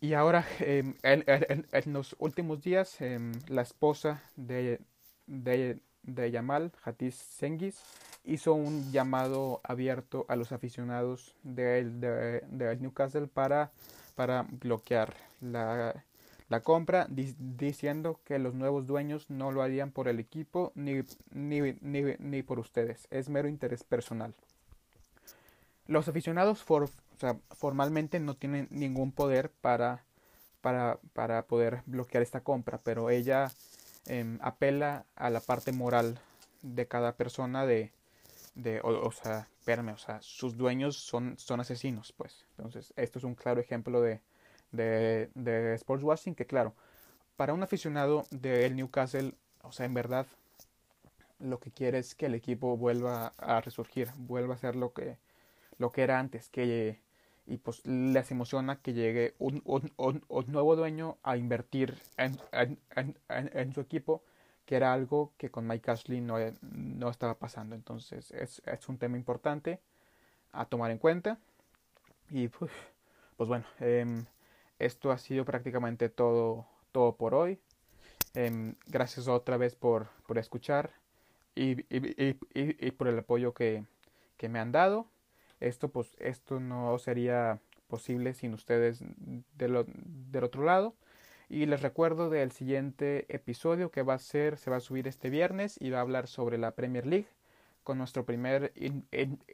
Y 0.00 0.14
ahora, 0.14 0.46
em, 0.60 0.94
en, 1.02 1.92
los 1.92 2.14
últimos 2.18 2.62
días, 2.62 3.00
em, 3.00 3.32
la 3.48 3.62
esposa 3.62 4.22
de, 4.36 4.80
de, 5.26 5.80
de 6.02 6.32
Jamal, 6.32 6.72
Sengiz, 7.10 7.82
hizo 8.26 8.54
un 8.54 8.92
llamado 8.92 9.60
abierto 9.62 10.26
a 10.28 10.36
los 10.36 10.52
aficionados 10.52 11.34
del 11.42 12.00
de, 12.00 12.76
Newcastle 12.80 13.28
para, 13.28 13.70
para 14.14 14.46
bloquear 14.50 15.14
la, 15.40 16.04
la 16.48 16.60
compra, 16.60 17.06
diciendo 17.08 18.20
que 18.24 18.38
los 18.38 18.54
nuevos 18.54 18.86
dueños 18.86 19.30
no 19.30 19.52
lo 19.52 19.62
harían 19.62 19.92
por 19.92 20.08
el 20.08 20.18
equipo 20.18 20.72
ni, 20.74 21.02
ni, 21.30 21.60
ni, 21.80 22.02
ni 22.18 22.42
por 22.42 22.58
ustedes. 22.58 23.06
Es 23.10 23.28
mero 23.28 23.48
interés 23.48 23.84
personal. 23.84 24.34
Los 25.86 26.08
aficionados 26.08 26.64
for, 26.64 26.90
formalmente 27.50 28.18
no 28.18 28.34
tienen 28.34 28.66
ningún 28.70 29.12
poder 29.12 29.50
para, 29.60 30.04
para, 30.60 30.98
para 31.12 31.46
poder 31.46 31.82
bloquear 31.86 32.22
esta 32.22 32.40
compra, 32.40 32.78
pero 32.82 33.08
ella 33.10 33.52
em, 34.06 34.38
apela 34.42 35.04
a 35.14 35.30
la 35.30 35.40
parte 35.40 35.70
moral 35.70 36.18
de 36.62 36.88
cada 36.88 37.12
persona 37.12 37.66
de, 37.66 37.92
de 38.56 38.80
o, 38.82 39.12
sea, 39.12 39.48
espérame, 39.58 39.90
o 39.90 39.98
sea, 39.98 40.20
sus 40.22 40.56
dueños 40.56 40.96
son, 40.96 41.38
son 41.38 41.60
asesinos, 41.60 42.12
pues. 42.12 42.46
Entonces, 42.56 42.92
esto 42.96 43.18
es 43.18 43.24
un 43.24 43.34
claro 43.34 43.60
ejemplo 43.60 44.00
de, 44.00 44.20
de, 44.72 45.30
de 45.34 45.74
sports 45.74 46.02
washing 46.02 46.34
que, 46.34 46.46
claro, 46.46 46.74
para 47.36 47.52
un 47.52 47.62
aficionado 47.62 48.24
del 48.30 48.74
Newcastle, 48.74 49.34
o 49.62 49.72
sea, 49.72 49.84
en 49.84 49.94
verdad, 49.94 50.26
lo 51.38 51.60
que 51.60 51.70
quiere 51.70 51.98
es 51.98 52.14
que 52.14 52.26
el 52.26 52.34
equipo 52.34 52.78
vuelva 52.78 53.34
a 53.36 53.60
resurgir, 53.60 54.08
vuelva 54.16 54.54
a 54.54 54.58
ser 54.58 54.74
lo 54.74 54.94
que, 54.94 55.18
lo 55.78 55.92
que 55.92 56.02
era 56.02 56.18
antes, 56.18 56.48
que 56.48 56.98
y 57.48 57.58
pues 57.58 57.86
les 57.86 58.30
emociona 58.32 58.80
que 58.80 58.92
llegue 58.92 59.34
un, 59.38 59.62
un, 59.64 59.92
un, 59.98 60.46
nuevo 60.48 60.74
dueño 60.74 61.18
a 61.22 61.36
invertir 61.36 61.96
en, 62.16 62.40
en, 62.50 62.78
en, 62.96 63.16
en 63.28 63.72
su 63.72 63.80
equipo 63.80 64.24
que 64.66 64.76
era 64.76 64.92
algo 64.92 65.32
que 65.38 65.50
con 65.50 65.66
Mike 65.66 65.90
Ashley 65.90 66.20
no, 66.20 66.36
no 66.60 67.08
estaba 67.08 67.38
pasando. 67.38 67.74
Entonces 67.74 68.32
es, 68.32 68.60
es, 68.66 68.88
un 68.88 68.98
tema 68.98 69.16
importante 69.16 69.80
a 70.52 70.66
tomar 70.66 70.90
en 70.90 70.98
cuenta. 70.98 71.38
Y 72.30 72.48
pues, 72.48 72.70
pues 73.36 73.48
bueno, 73.48 73.64
eh, 73.80 74.24
esto 74.78 75.12
ha 75.12 75.18
sido 75.18 75.44
prácticamente 75.44 76.08
todo, 76.08 76.66
todo 76.92 77.16
por 77.16 77.34
hoy. 77.34 77.58
Eh, 78.34 78.74
gracias 78.86 79.28
otra 79.28 79.56
vez 79.56 79.76
por, 79.76 80.08
por 80.26 80.36
escuchar 80.36 80.90
y, 81.54 81.86
y, 81.88 82.90
por 82.90 83.08
el 83.08 83.18
apoyo 83.18 83.54
que, 83.54 83.84
que 84.36 84.48
me 84.48 84.58
han 84.58 84.72
dado. 84.72 85.06
Esto, 85.60 85.88
pues, 85.88 86.14
esto 86.18 86.60
no 86.60 86.98
sería 86.98 87.60
posible 87.88 88.34
sin 88.34 88.52
ustedes 88.52 89.00
de 89.00 89.86
del 90.30 90.44
otro 90.44 90.64
lado. 90.64 90.94
Y 91.48 91.66
les 91.66 91.82
recuerdo 91.82 92.28
del 92.28 92.50
siguiente 92.50 93.26
episodio 93.28 93.90
que 93.90 94.02
va 94.02 94.14
a 94.14 94.18
ser, 94.18 94.58
se 94.58 94.70
va 94.70 94.78
a 94.78 94.80
subir 94.80 95.06
este 95.06 95.30
viernes 95.30 95.76
y 95.80 95.90
va 95.90 95.98
a 95.98 96.02
hablar 96.02 96.26
sobre 96.26 96.58
la 96.58 96.72
Premier 96.72 97.06
League 97.06 97.28
con 97.84 97.98
nuestro 97.98 98.24
primer 98.26 98.72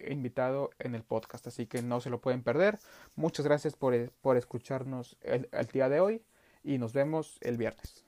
invitado 0.01 0.71
en 0.79 0.95
el 0.95 1.03
podcast. 1.03 1.47
Así 1.47 1.67
que 1.67 1.83
no 1.83 2.01
se 2.01 2.09
lo 2.09 2.21
pueden 2.21 2.43
perder. 2.43 2.79
Muchas 3.15 3.45
gracias 3.45 3.77
por, 3.77 4.11
por 4.23 4.39
escucharnos 4.39 5.19
el 5.23 5.67
día 5.73 5.91
de 5.91 6.01
hoy 6.01 6.23
y 6.65 6.79
nos 6.79 6.95
vemos 6.95 7.37
el 7.43 7.59
viernes. 7.59 8.05